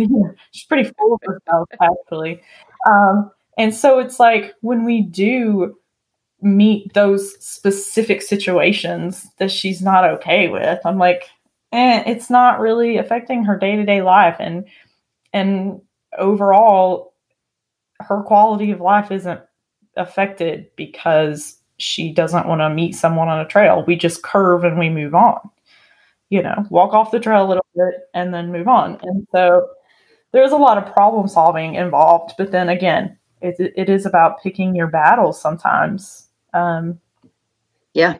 she's 0.52 0.64
pretty 0.64 0.90
full 0.96 1.14
of 1.14 1.20
herself 1.24 1.68
actually, 1.80 2.42
um, 2.86 3.30
and 3.58 3.74
so 3.74 3.98
it's 3.98 4.20
like 4.20 4.54
when 4.60 4.84
we 4.84 5.02
do 5.02 5.76
meet 6.42 6.92
those 6.94 7.34
specific 7.44 8.22
situations 8.22 9.30
that 9.38 9.50
she's 9.50 9.82
not 9.82 10.04
okay 10.04 10.48
with, 10.48 10.80
I'm 10.84 10.98
like, 10.98 11.24
eh, 11.72 12.02
it's 12.06 12.30
not 12.30 12.60
really 12.60 12.96
affecting 12.96 13.44
her 13.44 13.58
day 13.58 13.76
to 13.76 13.84
day 13.84 14.02
life, 14.02 14.36
and 14.38 14.64
and 15.32 15.80
overall, 16.18 17.14
her 18.00 18.22
quality 18.22 18.70
of 18.70 18.80
life 18.80 19.10
isn't 19.10 19.40
affected 19.96 20.70
because 20.76 21.56
she 21.78 22.12
doesn't 22.12 22.46
want 22.46 22.60
to 22.60 22.70
meet 22.70 22.94
someone 22.94 23.28
on 23.28 23.40
a 23.40 23.48
trail. 23.48 23.84
We 23.86 23.96
just 23.96 24.22
curve 24.22 24.64
and 24.64 24.78
we 24.78 24.90
move 24.90 25.14
on. 25.14 25.38
You 26.28 26.42
know, 26.42 26.64
walk 26.70 26.92
off 26.92 27.10
the 27.10 27.18
trail 27.20 27.44
a 27.44 27.48
little 27.48 27.66
bit 27.74 27.94
and 28.14 28.32
then 28.32 28.52
move 28.52 28.68
on. 28.68 28.98
And 29.02 29.26
so 29.32 29.68
there's 30.32 30.52
a 30.52 30.56
lot 30.56 30.78
of 30.78 30.92
problem 30.92 31.26
solving 31.26 31.74
involved. 31.74 32.34
But 32.38 32.52
then 32.52 32.68
again, 32.68 33.18
it, 33.40 33.56
it 33.76 33.88
is 33.88 34.06
about 34.06 34.42
picking 34.42 34.76
your 34.76 34.86
battles 34.86 35.40
sometimes. 35.40 36.28
Um, 36.52 37.00
yeah. 37.94 38.18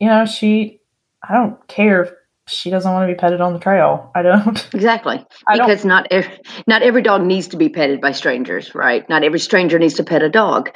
You 0.00 0.08
know, 0.08 0.26
she, 0.26 0.80
I 1.26 1.34
don't 1.34 1.66
care 1.68 2.02
if 2.02 2.12
she 2.48 2.70
doesn't 2.70 2.90
want 2.90 3.08
to 3.08 3.14
be 3.14 3.18
petted 3.18 3.40
on 3.40 3.52
the 3.52 3.58
trail. 3.58 4.10
I 4.14 4.22
don't. 4.22 4.68
Exactly. 4.74 5.24
I 5.48 5.58
because 5.58 5.82
don't. 5.82 5.88
not 5.88 6.06
every, 6.10 6.38
not 6.66 6.82
every 6.82 7.02
dog 7.02 7.22
needs 7.22 7.48
to 7.48 7.56
be 7.56 7.68
petted 7.68 8.00
by 8.00 8.12
strangers, 8.12 8.74
right? 8.74 9.08
Not 9.08 9.24
every 9.24 9.40
stranger 9.40 9.78
needs 9.78 9.94
to 9.94 10.04
pet 10.04 10.22
a 10.22 10.28
dog 10.28 10.70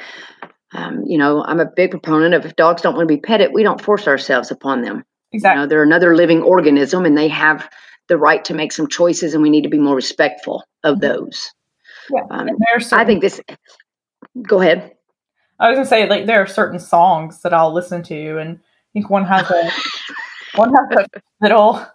um, 0.73 1.03
you 1.05 1.17
know, 1.17 1.43
I'm 1.43 1.59
a 1.59 1.65
big 1.65 1.91
proponent 1.91 2.33
of 2.33 2.45
if 2.45 2.55
dogs 2.55 2.81
don't 2.81 2.95
want 2.95 3.07
to 3.07 3.13
be 3.13 3.19
petted, 3.19 3.51
we 3.53 3.63
don't 3.63 3.81
force 3.81 4.07
ourselves 4.07 4.51
upon 4.51 4.81
them. 4.81 5.03
Exactly. 5.31 5.59
You 5.59 5.63
know, 5.63 5.67
they're 5.67 5.83
another 5.83 6.15
living 6.15 6.41
organism 6.41 7.05
and 7.05 7.17
they 7.17 7.27
have 7.27 7.69
the 8.07 8.17
right 8.17 8.43
to 8.45 8.53
make 8.53 8.71
some 8.71 8.87
choices 8.87 9.33
and 9.33 9.43
we 9.43 9.49
need 9.49 9.63
to 9.63 9.69
be 9.69 9.77
more 9.77 9.95
respectful 9.95 10.63
of 10.83 10.97
mm-hmm. 10.97 11.07
those. 11.07 11.51
Yeah. 12.09 12.23
Um, 12.29 12.49
I 12.93 13.05
think 13.05 13.21
this, 13.21 13.41
go 14.41 14.61
ahead. 14.61 14.93
I 15.61 15.69
was 15.69 15.77
gonna 15.77 15.87
say 15.87 16.09
like 16.09 16.25
there 16.25 16.41
are 16.41 16.47
certain 16.47 16.79
songs 16.79 17.41
that 17.43 17.53
I'll 17.53 17.73
listen 17.73 18.03
to 18.03 18.37
and 18.39 18.57
I 18.57 18.87
think 18.93 19.09
one 19.09 19.25
has 19.25 19.49
a, 19.49 19.71
one 20.55 20.73
has 20.73 21.05
a 21.15 21.21
fiddle 21.41 21.85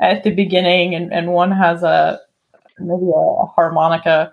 at 0.00 0.24
the 0.24 0.30
beginning 0.30 0.94
and, 0.94 1.12
and 1.12 1.32
one 1.32 1.52
has 1.52 1.82
a, 1.82 2.20
maybe 2.78 3.10
a, 3.14 3.46
harmonica 3.46 4.32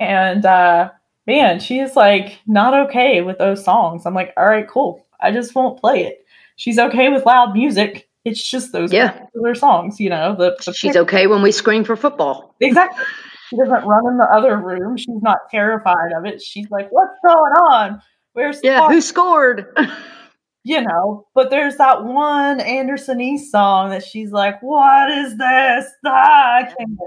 and, 0.00 0.46
uh, 0.46 0.90
man, 1.26 1.60
she's 1.60 1.96
like 1.96 2.40
not 2.46 2.88
okay 2.88 3.20
with 3.22 3.38
those 3.38 3.64
songs. 3.64 4.06
I'm 4.06 4.14
like, 4.14 4.32
all 4.36 4.46
right, 4.46 4.68
cool. 4.68 5.06
I 5.20 5.30
just 5.30 5.54
won't 5.54 5.80
play 5.80 6.04
it. 6.04 6.24
She's 6.56 6.78
okay 6.78 7.08
with 7.08 7.26
loud 7.26 7.54
music. 7.54 8.08
It's 8.24 8.42
just 8.48 8.72
those 8.72 8.92
yeah. 8.92 9.12
particular 9.12 9.54
songs, 9.54 9.98
you 9.98 10.10
know. 10.10 10.36
The, 10.36 10.56
the 10.64 10.72
she's 10.72 10.96
okay 10.96 11.26
when 11.26 11.42
we 11.42 11.52
scream 11.52 11.84
for 11.84 11.96
football. 11.96 12.54
Exactly. 12.60 13.04
She 13.48 13.56
doesn't 13.56 13.86
run 13.86 14.06
in 14.06 14.16
the 14.16 14.28
other 14.32 14.56
room. 14.56 14.96
She's 14.96 15.22
not 15.22 15.38
terrified 15.50 16.12
of 16.16 16.24
it. 16.24 16.40
She's 16.40 16.70
like, 16.70 16.88
"What's 16.90 17.18
going 17.26 17.52
on? 17.52 18.02
Where's 18.32 18.60
yeah? 18.62 18.88
Who 18.88 19.00
scored?" 19.00 19.66
you 20.64 20.80
know. 20.80 21.26
But 21.34 21.50
there's 21.50 21.76
that 21.76 22.04
one 22.04 22.60
Anderson 22.60 23.20
East 23.20 23.50
song 23.50 23.90
that 23.90 24.04
she's 24.04 24.32
like, 24.32 24.62
"What 24.62 25.10
is 25.10 25.36
this?" 25.36 25.86
Ah, 26.06 26.56
I 26.56 26.74
can't. 26.76 26.98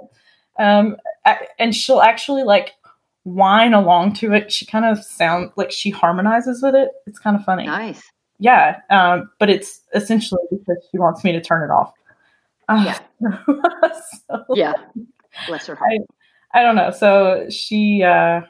Um, 0.57 0.97
and 1.59 1.75
she'll 1.75 2.01
actually 2.01 2.43
like 2.43 2.73
whine 3.23 3.73
along 3.73 4.13
to 4.13 4.33
it. 4.33 4.51
She 4.51 4.65
kind 4.65 4.85
of 4.85 5.03
sounds 5.03 5.51
like 5.57 5.71
she 5.71 5.89
harmonizes 5.89 6.61
with 6.61 6.75
it. 6.75 6.91
It's 7.05 7.19
kind 7.19 7.35
of 7.35 7.43
funny. 7.43 7.65
Nice. 7.65 8.01
Yeah. 8.39 8.79
Um, 8.89 9.29
but 9.39 9.49
it's 9.49 9.81
essentially 9.93 10.41
because 10.51 10.77
she 10.91 10.97
wants 10.97 11.23
me 11.23 11.31
to 11.33 11.41
turn 11.41 11.69
it 11.69 11.73
off. 11.73 11.91
Uh, 12.69 12.83
yeah. 12.85 12.99
so, 14.29 14.45
yeah. 14.53 14.73
Bless 15.47 15.67
her 15.67 15.75
heart. 15.75 15.91
I, 16.53 16.59
I 16.59 16.63
don't 16.63 16.75
know. 16.75 16.91
So 16.91 17.47
she, 17.49 18.03
uh, 18.03 18.41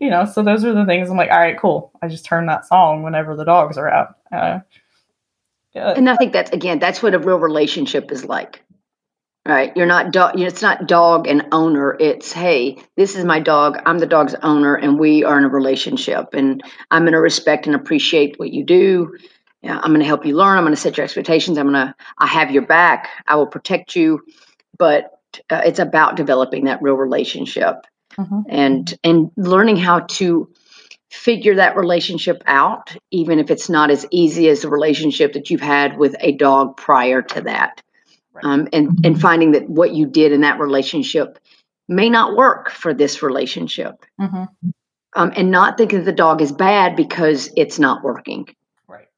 you 0.00 0.10
know, 0.10 0.24
so 0.24 0.42
those 0.42 0.64
are 0.64 0.72
the 0.72 0.86
things 0.86 1.10
I'm 1.10 1.16
like, 1.16 1.30
all 1.30 1.38
right, 1.38 1.58
cool. 1.58 1.92
I 2.02 2.08
just 2.08 2.24
turn 2.24 2.46
that 2.46 2.66
song 2.66 3.02
whenever 3.02 3.36
the 3.36 3.44
dogs 3.44 3.78
are 3.78 3.88
out. 3.88 4.16
Uh, 4.32 4.60
yeah. 5.74 5.90
And 5.90 6.08
I 6.10 6.16
think 6.16 6.32
that's 6.32 6.50
again, 6.50 6.78
that's 6.78 7.02
what 7.02 7.14
a 7.14 7.18
real 7.18 7.38
relationship 7.38 8.10
is 8.10 8.24
like 8.24 8.62
right? 9.46 9.72
You're 9.76 9.86
not 9.86 10.12
dog 10.12 10.34
You 10.34 10.42
know, 10.42 10.48
it's 10.48 10.62
not 10.62 10.86
dog 10.86 11.26
and 11.26 11.46
owner. 11.52 11.96
It's 11.98 12.32
hey 12.32 12.78
this 12.96 13.16
is 13.16 13.24
my 13.24 13.40
dog. 13.40 13.78
I'm 13.86 13.98
the 13.98 14.06
dog's 14.06 14.34
owner 14.42 14.74
and 14.74 14.98
we 14.98 15.24
are 15.24 15.38
in 15.38 15.44
a 15.44 15.48
relationship 15.48 16.34
and 16.34 16.62
i'm 16.90 17.02
going 17.02 17.12
to 17.12 17.20
respect 17.20 17.66
and 17.66 17.74
appreciate 17.74 18.38
what 18.38 18.52
you 18.52 18.64
do. 18.64 19.16
Yeah, 19.62 19.78
i'm 19.78 19.90
going 19.90 20.00
to 20.00 20.06
help 20.06 20.26
you 20.26 20.36
learn. 20.36 20.58
I'm 20.58 20.64
going 20.64 20.74
to 20.74 20.80
set 20.80 20.96
your 20.96 21.04
expectations. 21.04 21.58
I'm 21.58 21.72
going 21.72 21.86
to 21.86 21.94
i 22.18 22.26
have 22.26 22.50
your 22.50 22.66
back. 22.66 23.08
I 23.26 23.36
will 23.36 23.46
protect 23.46 23.96
you. 23.96 24.20
But 24.78 25.10
uh, 25.50 25.62
it's 25.64 25.78
about 25.78 26.16
developing 26.16 26.64
that 26.64 26.82
real 26.82 26.94
relationship 26.94 27.86
mm-hmm. 28.18 28.40
and 28.48 28.98
and 29.02 29.30
learning 29.36 29.76
how 29.76 30.00
to 30.00 30.52
figure 31.10 31.56
that 31.56 31.76
relationship 31.76 32.42
out 32.46 32.96
even 33.10 33.40
if 33.40 33.50
it's 33.50 33.68
not 33.68 33.90
as 33.90 34.06
easy 34.10 34.48
as 34.48 34.62
the 34.62 34.68
relationship 34.68 35.32
that 35.32 35.50
you've 35.50 35.60
had 35.60 35.98
with 35.98 36.14
a 36.20 36.32
dog 36.32 36.76
prior 36.76 37.20
to 37.20 37.42
that. 37.42 37.82
Um, 38.42 38.68
and 38.72 39.04
and 39.04 39.20
finding 39.20 39.52
that 39.52 39.68
what 39.68 39.92
you 39.92 40.06
did 40.06 40.32
in 40.32 40.42
that 40.42 40.60
relationship 40.60 41.38
may 41.88 42.08
not 42.08 42.36
work 42.36 42.70
for 42.70 42.94
this 42.94 43.22
relationship. 43.22 44.06
Mm-hmm. 44.20 44.44
um, 45.14 45.32
and 45.36 45.50
not 45.50 45.76
thinking 45.76 45.98
that 45.98 46.04
the 46.04 46.12
dog 46.12 46.40
is 46.40 46.52
bad 46.52 46.94
because 46.96 47.50
it's 47.56 47.78
not 47.78 48.02
working. 48.04 48.46
Right. 48.86 49.08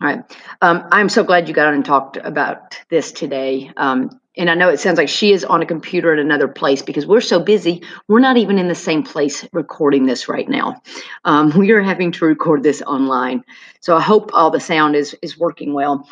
All 0.00 0.08
right. 0.08 0.20
Um, 0.62 0.88
i'm 0.90 1.08
so 1.10 1.22
glad 1.22 1.48
you 1.48 1.54
got 1.54 1.68
on 1.68 1.74
and 1.74 1.84
talked 1.84 2.16
about 2.16 2.80
this 2.88 3.12
today. 3.12 3.70
Um, 3.76 4.18
and 4.36 4.50
i 4.50 4.54
know 4.54 4.68
it 4.68 4.80
sounds 4.80 4.98
like 4.98 5.08
she 5.08 5.32
is 5.32 5.44
on 5.44 5.62
a 5.62 5.66
computer 5.66 6.12
in 6.12 6.18
another 6.18 6.48
place 6.48 6.82
because 6.82 7.06
we're 7.06 7.20
so 7.20 7.40
busy 7.40 7.82
we're 8.08 8.20
not 8.20 8.36
even 8.36 8.58
in 8.58 8.68
the 8.68 8.74
same 8.74 9.02
place 9.02 9.46
recording 9.52 10.06
this 10.06 10.28
right 10.28 10.48
now. 10.48 10.80
Um, 11.24 11.50
we 11.56 11.70
are 11.72 11.82
having 11.82 12.12
to 12.12 12.24
record 12.24 12.62
this 12.62 12.82
online. 12.82 13.44
So 13.80 13.96
i 13.96 14.00
hope 14.00 14.30
all 14.32 14.50
the 14.50 14.60
sound 14.60 14.96
is 14.96 15.16
is 15.22 15.38
working 15.38 15.72
well. 15.72 16.08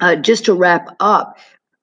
Uh, 0.00 0.16
just 0.16 0.44
to 0.46 0.54
wrap 0.54 0.88
up 1.00 1.38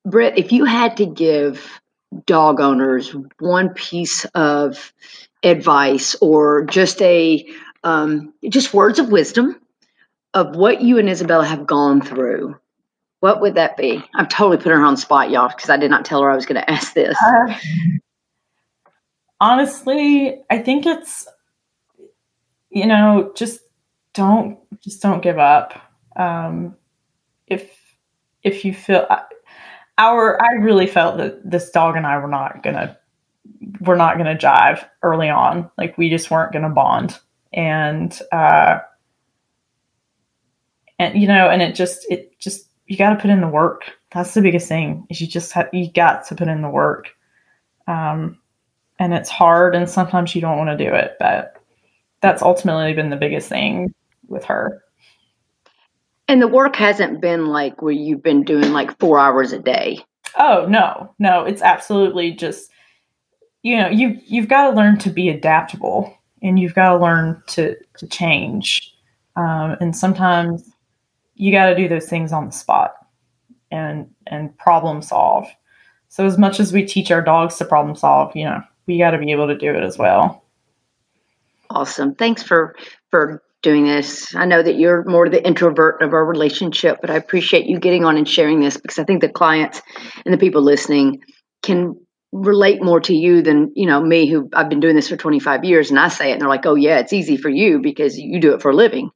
Britt, 0.06 0.38
if 0.38 0.52
you 0.52 0.66
had 0.66 0.98
to 0.98 1.06
give 1.06 1.80
dog 2.26 2.60
owners 2.62 3.14
one 3.40 3.70
piece 3.70 4.26
of 4.34 4.94
advice 5.44 6.16
or 6.22 6.64
just 6.66 7.02
a 7.02 7.46
um, 7.84 8.34
just 8.50 8.74
words 8.74 9.00
of 9.00 9.10
wisdom 9.10 9.60
of 10.34 10.56
what 10.56 10.82
you 10.82 10.98
and 10.98 11.10
Isabella 11.10 11.46
have 11.46 11.68
gone 11.68 12.02
through, 12.02 12.56
what 13.20 13.42
would 13.42 13.56
that 13.56 13.78
be? 13.78 14.04
I'm 14.16 14.28
totally 14.28 14.58
putting 14.58 14.74
her 14.74 14.86
on 14.86 14.98
spot, 14.98 15.32
y'all, 15.32 15.50
because 15.50 15.70
I 15.70 15.78
did 15.78 15.90
not 15.90 16.06
tell 16.06 16.22
her 16.22 16.30
I 16.30 16.36
was 16.36 16.46
going 16.46 16.62
to 16.62 16.70
ask 16.70 16.94
this. 16.94 17.18
Uh, 17.22 17.54
honestly, 19.40 20.42
I 20.50 20.60
think 20.60 20.86
it's 20.86 21.28
you 22.70 22.86
know 22.86 23.32
just 23.36 23.62
don't 24.14 24.60
just 24.82 25.02
don't 25.02 25.24
give 25.24 25.40
up. 25.40 25.74
Um, 26.16 26.76
if 27.48 27.72
if 28.44 28.66
you 28.66 28.74
feel 28.74 29.08
our 29.98 30.42
I 30.42 30.54
really 30.60 30.88
felt 30.88 31.18
that 31.18 31.50
this 31.50 31.70
dog 31.72 31.96
and 31.96 32.06
I 32.06 32.18
were 32.18 32.28
not 32.28 32.62
gonna 32.64 32.98
we're 33.82 33.96
not 33.96 34.18
gonna 34.18 34.36
jive 34.38 34.86
early 35.02 35.30
on. 35.30 35.70
Like 35.78 35.98
we 35.98 36.10
just 36.10 36.30
weren't 36.30 36.54
gonna 36.54 36.70
bond. 36.70 37.18
And 37.54 38.18
uh 38.32 38.80
and 41.00 41.20
you 41.20 41.28
know, 41.28 41.50
and 41.50 41.62
it 41.62 41.76
just 41.76 42.06
it 42.10 42.38
just 42.40 42.67
you 42.88 42.98
got 42.98 43.12
to 43.12 43.22
put 43.22 43.30
in 43.30 43.42
the 43.42 43.48
work. 43.48 43.84
That's 44.12 44.34
the 44.34 44.42
biggest 44.42 44.68
thing 44.68 45.06
is 45.10 45.22
you 45.22 45.28
just 45.28 45.52
have 45.52 45.70
you 45.74 45.92
got 45.92 46.26
to 46.28 46.36
put 46.36 46.48
in 46.48 46.62
the 46.62 46.70
work. 46.70 47.10
Um, 47.88 48.40
and 49.00 49.14
it's 49.14 49.30
hard, 49.30 49.76
and 49.76 49.90
sometimes 49.90 50.34
you 50.34 50.42
don't 50.42 50.58
want 50.58 50.78
to 50.78 50.84
do 50.84 50.92
it, 50.94 51.18
but 51.20 51.62
that's 52.22 52.42
ultimately 52.42 52.94
been 52.94 53.12
the 53.12 53.16
biggest 53.16 53.48
thing 53.48 53.94
with 54.28 54.44
her. 54.46 54.84
And 56.28 56.42
the 56.42 56.48
work 56.48 56.76
hasn't 56.76 57.22
been 57.22 57.46
like 57.46 57.82
where 57.82 57.94
you've 57.94 58.24
been 58.24 58.44
doing 58.44 58.74
like 58.74 58.98
four 59.00 59.20
hours 59.20 59.54
a 59.54 59.60
day. 59.60 60.00
Oh 60.38 60.66
no, 60.68 61.14
no, 61.20 61.46
it's 61.46 61.62
absolutely 61.62 62.32
just 62.32 62.72
you 63.62 63.78
know 63.78 63.90
you 63.90 64.20
you've 64.26 64.48
got 64.48 64.70
to 64.70 64.76
learn 64.76 64.98
to 65.00 65.10
be 65.10 65.30
adaptable 65.30 66.14
and 66.42 66.60
you've 66.60 66.76
got 66.76 66.94
to 66.94 66.98
learn 66.98 67.42
to 67.48 67.76
to 67.98 68.08
change 68.08 68.94
um, 69.36 69.76
and 69.80 69.96
sometimes 69.96 70.70
you 71.38 71.52
got 71.52 71.68
to 71.68 71.76
do 71.76 71.88
those 71.88 72.10
things 72.10 72.34
on 72.34 72.48
the 72.48 72.52
spot 72.52 72.96
and 73.72 74.10
and 74.26 74.58
problem 74.58 75.02
solve. 75.02 75.48
So 76.10 76.26
as 76.26 76.38
much 76.38 76.60
as 76.60 76.74
we 76.74 76.86
teach 76.86 77.12
our 77.12 77.22
dogs 77.22 77.58
to 77.58 77.66
problem 77.66 77.96
solve 77.96 78.36
you 78.36 78.46
know 78.46 78.62
we 78.88 78.98
got 78.98 79.12
to 79.12 79.18
be 79.18 79.32
able 79.32 79.48
to 79.48 79.58
do 79.58 79.74
it 79.74 79.84
as 79.84 79.98
well. 79.98 80.44
Awesome. 81.70 82.16
Thanks 82.16 82.44
for 82.44 82.76
for 83.12 83.44
doing 83.62 83.86
this. 83.86 84.34
I 84.36 84.46
know 84.46 84.64
that 84.64 84.78
you're 84.78 85.04
more 85.06 85.30
the 85.30 85.46
introvert 85.46 86.02
of 86.02 86.14
our 86.14 86.26
relationship 86.26 87.00
but 87.02 87.10
i 87.10 87.16
appreciate 87.16 87.66
you 87.66 87.80
getting 87.80 88.06
on 88.06 88.18
and 88.18 88.30
sharing 88.30 88.60
this 88.60 88.78
because 88.78 89.00
i 89.00 89.04
think 89.04 89.20
the 89.20 89.30
clients 89.30 89.82
and 90.24 90.34
the 90.34 90.38
people 90.38 90.62
listening 90.62 91.22
can 91.64 91.96
relate 92.32 92.84
more 92.84 93.00
to 93.00 93.16
you 93.16 93.42
than 93.42 93.72
you 93.76 93.88
know 93.88 94.00
me 94.00 94.30
who 94.30 94.48
i've 94.54 94.70
been 94.70 94.80
doing 94.80 94.96
this 94.96 95.10
for 95.10 95.18
25 95.18 95.66
years 95.66 95.90
and 95.90 96.00
i 96.00 96.08
say 96.08 96.30
it 96.30 96.34
and 96.34 96.42
they're 96.42 96.48
like 96.48 96.68
oh 96.68 96.76
yeah 96.76 97.00
it's 97.00 97.14
easy 97.14 97.36
for 97.36 97.50
you 97.50 97.80
because 97.80 98.18
you 98.18 98.40
do 98.40 98.54
it 98.54 98.62
for 98.62 98.72
a 98.72 98.76
living. 98.76 99.10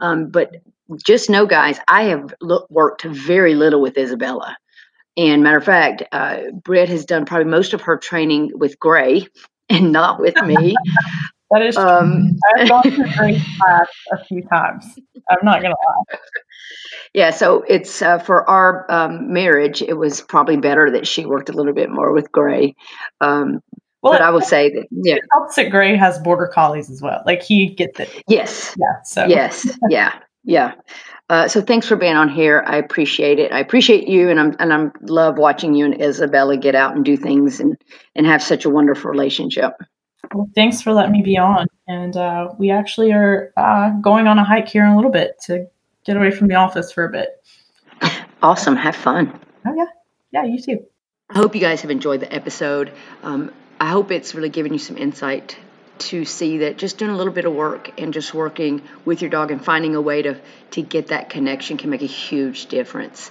Um, 0.00 0.28
but 0.28 0.56
just 1.04 1.30
know 1.30 1.46
guys 1.46 1.78
i 1.88 2.04
have 2.04 2.34
look, 2.40 2.66
worked 2.70 3.02
very 3.02 3.54
little 3.54 3.80
with 3.80 3.96
isabella 3.98 4.56
and 5.16 5.42
matter 5.42 5.56
of 5.56 5.64
fact 5.64 6.02
uh, 6.12 6.40
Britt 6.62 6.90
has 6.90 7.06
done 7.06 7.24
probably 7.24 7.50
most 7.50 7.72
of 7.72 7.80
her 7.82 7.96
training 7.96 8.50
with 8.54 8.78
gray 8.78 9.26
and 9.68 9.92
not 9.92 10.20
with 10.20 10.36
me 10.44 10.74
that 11.50 11.62
is 11.62 11.76
um, 11.76 12.38
i've 12.56 12.68
gone 12.68 12.82
to 12.82 12.90
gray 13.16 13.40
class 13.58 13.88
a 14.12 14.24
few 14.24 14.42
times 14.42 14.84
i'm 15.30 15.38
not 15.42 15.62
gonna 15.62 15.74
lie 15.74 16.18
yeah, 17.14 17.30
so 17.30 17.64
it's 17.66 18.02
uh, 18.02 18.18
for 18.18 18.48
our 18.48 18.84
um, 18.90 19.32
marriage. 19.32 19.80
It 19.80 19.94
was 19.94 20.20
probably 20.20 20.58
better 20.58 20.90
that 20.90 21.06
she 21.06 21.24
worked 21.24 21.48
a 21.48 21.52
little 21.52 21.72
bit 21.72 21.88
more 21.88 22.12
with 22.12 22.30
Gray. 22.30 22.74
Um, 23.22 23.62
well, 24.02 24.12
but 24.12 24.20
I 24.22 24.30
will 24.30 24.42
say 24.42 24.70
that 24.70 24.86
yeah, 24.90 25.16
helps 25.32 25.56
that 25.56 25.70
Gray 25.70 25.96
has 25.96 26.18
border 26.18 26.46
collies 26.46 26.90
as 26.90 27.00
well. 27.00 27.22
Like 27.24 27.42
he 27.42 27.68
gets 27.68 27.98
it. 27.98 28.22
Yes. 28.28 28.76
Yeah. 28.78 29.02
So 29.04 29.24
yes. 29.24 29.66
Yeah. 29.88 30.12
Yeah. 30.46 30.74
Uh, 31.28 31.48
so 31.48 31.60
thanks 31.60 31.88
for 31.88 31.96
being 31.96 32.14
on 32.14 32.28
here. 32.28 32.62
I 32.66 32.76
appreciate 32.76 33.40
it. 33.40 33.52
I 33.52 33.58
appreciate 33.58 34.06
you, 34.06 34.30
and 34.30 34.38
I'm 34.38 34.56
and 34.60 34.72
I'm 34.72 34.92
love 35.02 35.38
watching 35.38 35.74
you 35.74 35.84
and 35.84 36.00
Isabella 36.00 36.56
get 36.56 36.76
out 36.76 36.94
and 36.94 37.04
do 37.04 37.16
things 37.16 37.58
and 37.58 37.76
and 38.14 38.26
have 38.26 38.40
such 38.42 38.64
a 38.64 38.70
wonderful 38.70 39.10
relationship. 39.10 39.72
Well, 40.32 40.48
thanks 40.54 40.80
for 40.80 40.92
letting 40.92 41.12
me 41.12 41.22
be 41.22 41.36
on. 41.36 41.66
And 41.88 42.16
uh, 42.16 42.54
we 42.58 42.70
actually 42.70 43.12
are 43.12 43.52
uh, 43.56 43.90
going 44.00 44.28
on 44.28 44.38
a 44.38 44.44
hike 44.44 44.68
here 44.68 44.84
in 44.84 44.92
a 44.92 44.96
little 44.96 45.10
bit 45.10 45.34
to 45.46 45.66
get 46.04 46.16
away 46.16 46.30
from 46.30 46.48
the 46.48 46.54
office 46.54 46.92
for 46.92 47.04
a 47.04 47.10
bit. 47.10 47.28
Awesome. 48.42 48.76
Have 48.76 48.94
fun. 48.94 49.40
Oh, 49.66 49.74
yeah. 49.74 49.86
Yeah, 50.30 50.44
you 50.44 50.60
too. 50.60 50.84
I 51.30 51.38
hope 51.38 51.54
you 51.54 51.60
guys 51.60 51.80
have 51.80 51.90
enjoyed 51.90 52.20
the 52.20 52.32
episode. 52.32 52.92
Um, 53.22 53.50
I 53.80 53.88
hope 53.88 54.10
it's 54.10 54.34
really 54.34 54.50
given 54.50 54.74
you 54.74 54.78
some 54.78 54.98
insight 54.98 55.56
to 55.98 56.24
see 56.24 56.58
that 56.58 56.76
just 56.76 56.98
doing 56.98 57.10
a 57.10 57.16
little 57.16 57.32
bit 57.32 57.44
of 57.44 57.52
work 57.52 58.00
and 58.00 58.12
just 58.12 58.34
working 58.34 58.82
with 59.04 59.22
your 59.22 59.30
dog 59.30 59.50
and 59.50 59.64
finding 59.64 59.94
a 59.94 60.00
way 60.00 60.22
to, 60.22 60.40
to 60.72 60.82
get 60.82 61.08
that 61.08 61.30
connection 61.30 61.76
can 61.76 61.90
make 61.90 62.02
a 62.02 62.06
huge 62.06 62.66
difference. 62.66 63.30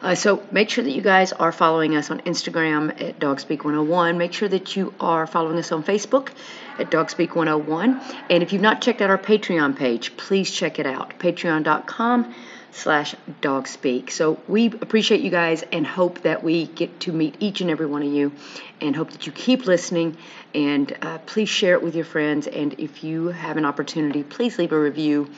Uh, 0.00 0.14
so 0.14 0.42
make 0.52 0.70
sure 0.70 0.84
that 0.84 0.92
you 0.92 1.02
guys 1.02 1.32
are 1.32 1.50
following 1.50 1.96
us 1.96 2.10
on 2.10 2.20
Instagram 2.20 2.90
at 3.00 3.18
DogSpeak 3.18 3.64
101. 3.64 4.16
Make 4.16 4.32
sure 4.32 4.48
that 4.48 4.76
you 4.76 4.94
are 5.00 5.26
following 5.26 5.58
us 5.58 5.72
on 5.72 5.82
Facebook 5.82 6.30
at 6.78 6.90
DogSpeak 6.90 7.34
101. 7.34 8.00
And 8.30 8.42
if 8.42 8.52
you've 8.52 8.62
not 8.62 8.80
checked 8.80 9.02
out 9.02 9.10
our 9.10 9.18
Patreon 9.18 9.76
page, 9.76 10.16
please 10.16 10.50
check 10.50 10.78
it 10.78 10.86
out. 10.86 11.18
Patreon.com 11.18 12.32
slash 12.72 13.14
dogspeak. 13.40 14.10
So 14.10 14.38
we 14.46 14.66
appreciate 14.66 15.20
you 15.20 15.30
guys 15.30 15.64
and 15.72 15.86
hope 15.86 16.22
that 16.22 16.42
we 16.42 16.66
get 16.66 17.00
to 17.00 17.12
meet 17.12 17.36
each 17.40 17.60
and 17.60 17.70
every 17.70 17.86
one 17.86 18.02
of 18.02 18.12
you 18.12 18.32
and 18.80 18.94
hope 18.94 19.10
that 19.10 19.26
you 19.26 19.32
keep 19.32 19.66
listening 19.66 20.16
and 20.54 20.96
uh, 21.02 21.18
please 21.18 21.48
share 21.48 21.74
it 21.74 21.82
with 21.82 21.94
your 21.94 22.04
friends. 22.04 22.46
And 22.46 22.74
if 22.78 23.04
you 23.04 23.28
have 23.28 23.56
an 23.56 23.64
opportunity, 23.64 24.22
please 24.22 24.58
leave 24.58 24.72
a 24.72 24.80
review 24.80 25.30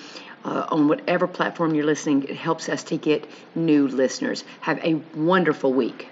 uh, 0.45 0.67
on 0.69 0.89
whatever 0.89 1.27
platform 1.27 1.75
you're 1.75 1.85
listening. 1.85 2.25
It 2.25 2.37
helps 2.37 2.69
us 2.69 2.85
to 2.85 2.97
get 2.97 3.29
new 3.55 3.89
listeners. 3.89 4.45
Have 4.61 4.79
a 4.85 4.95
wonderful 5.15 5.73
week. 5.73 6.09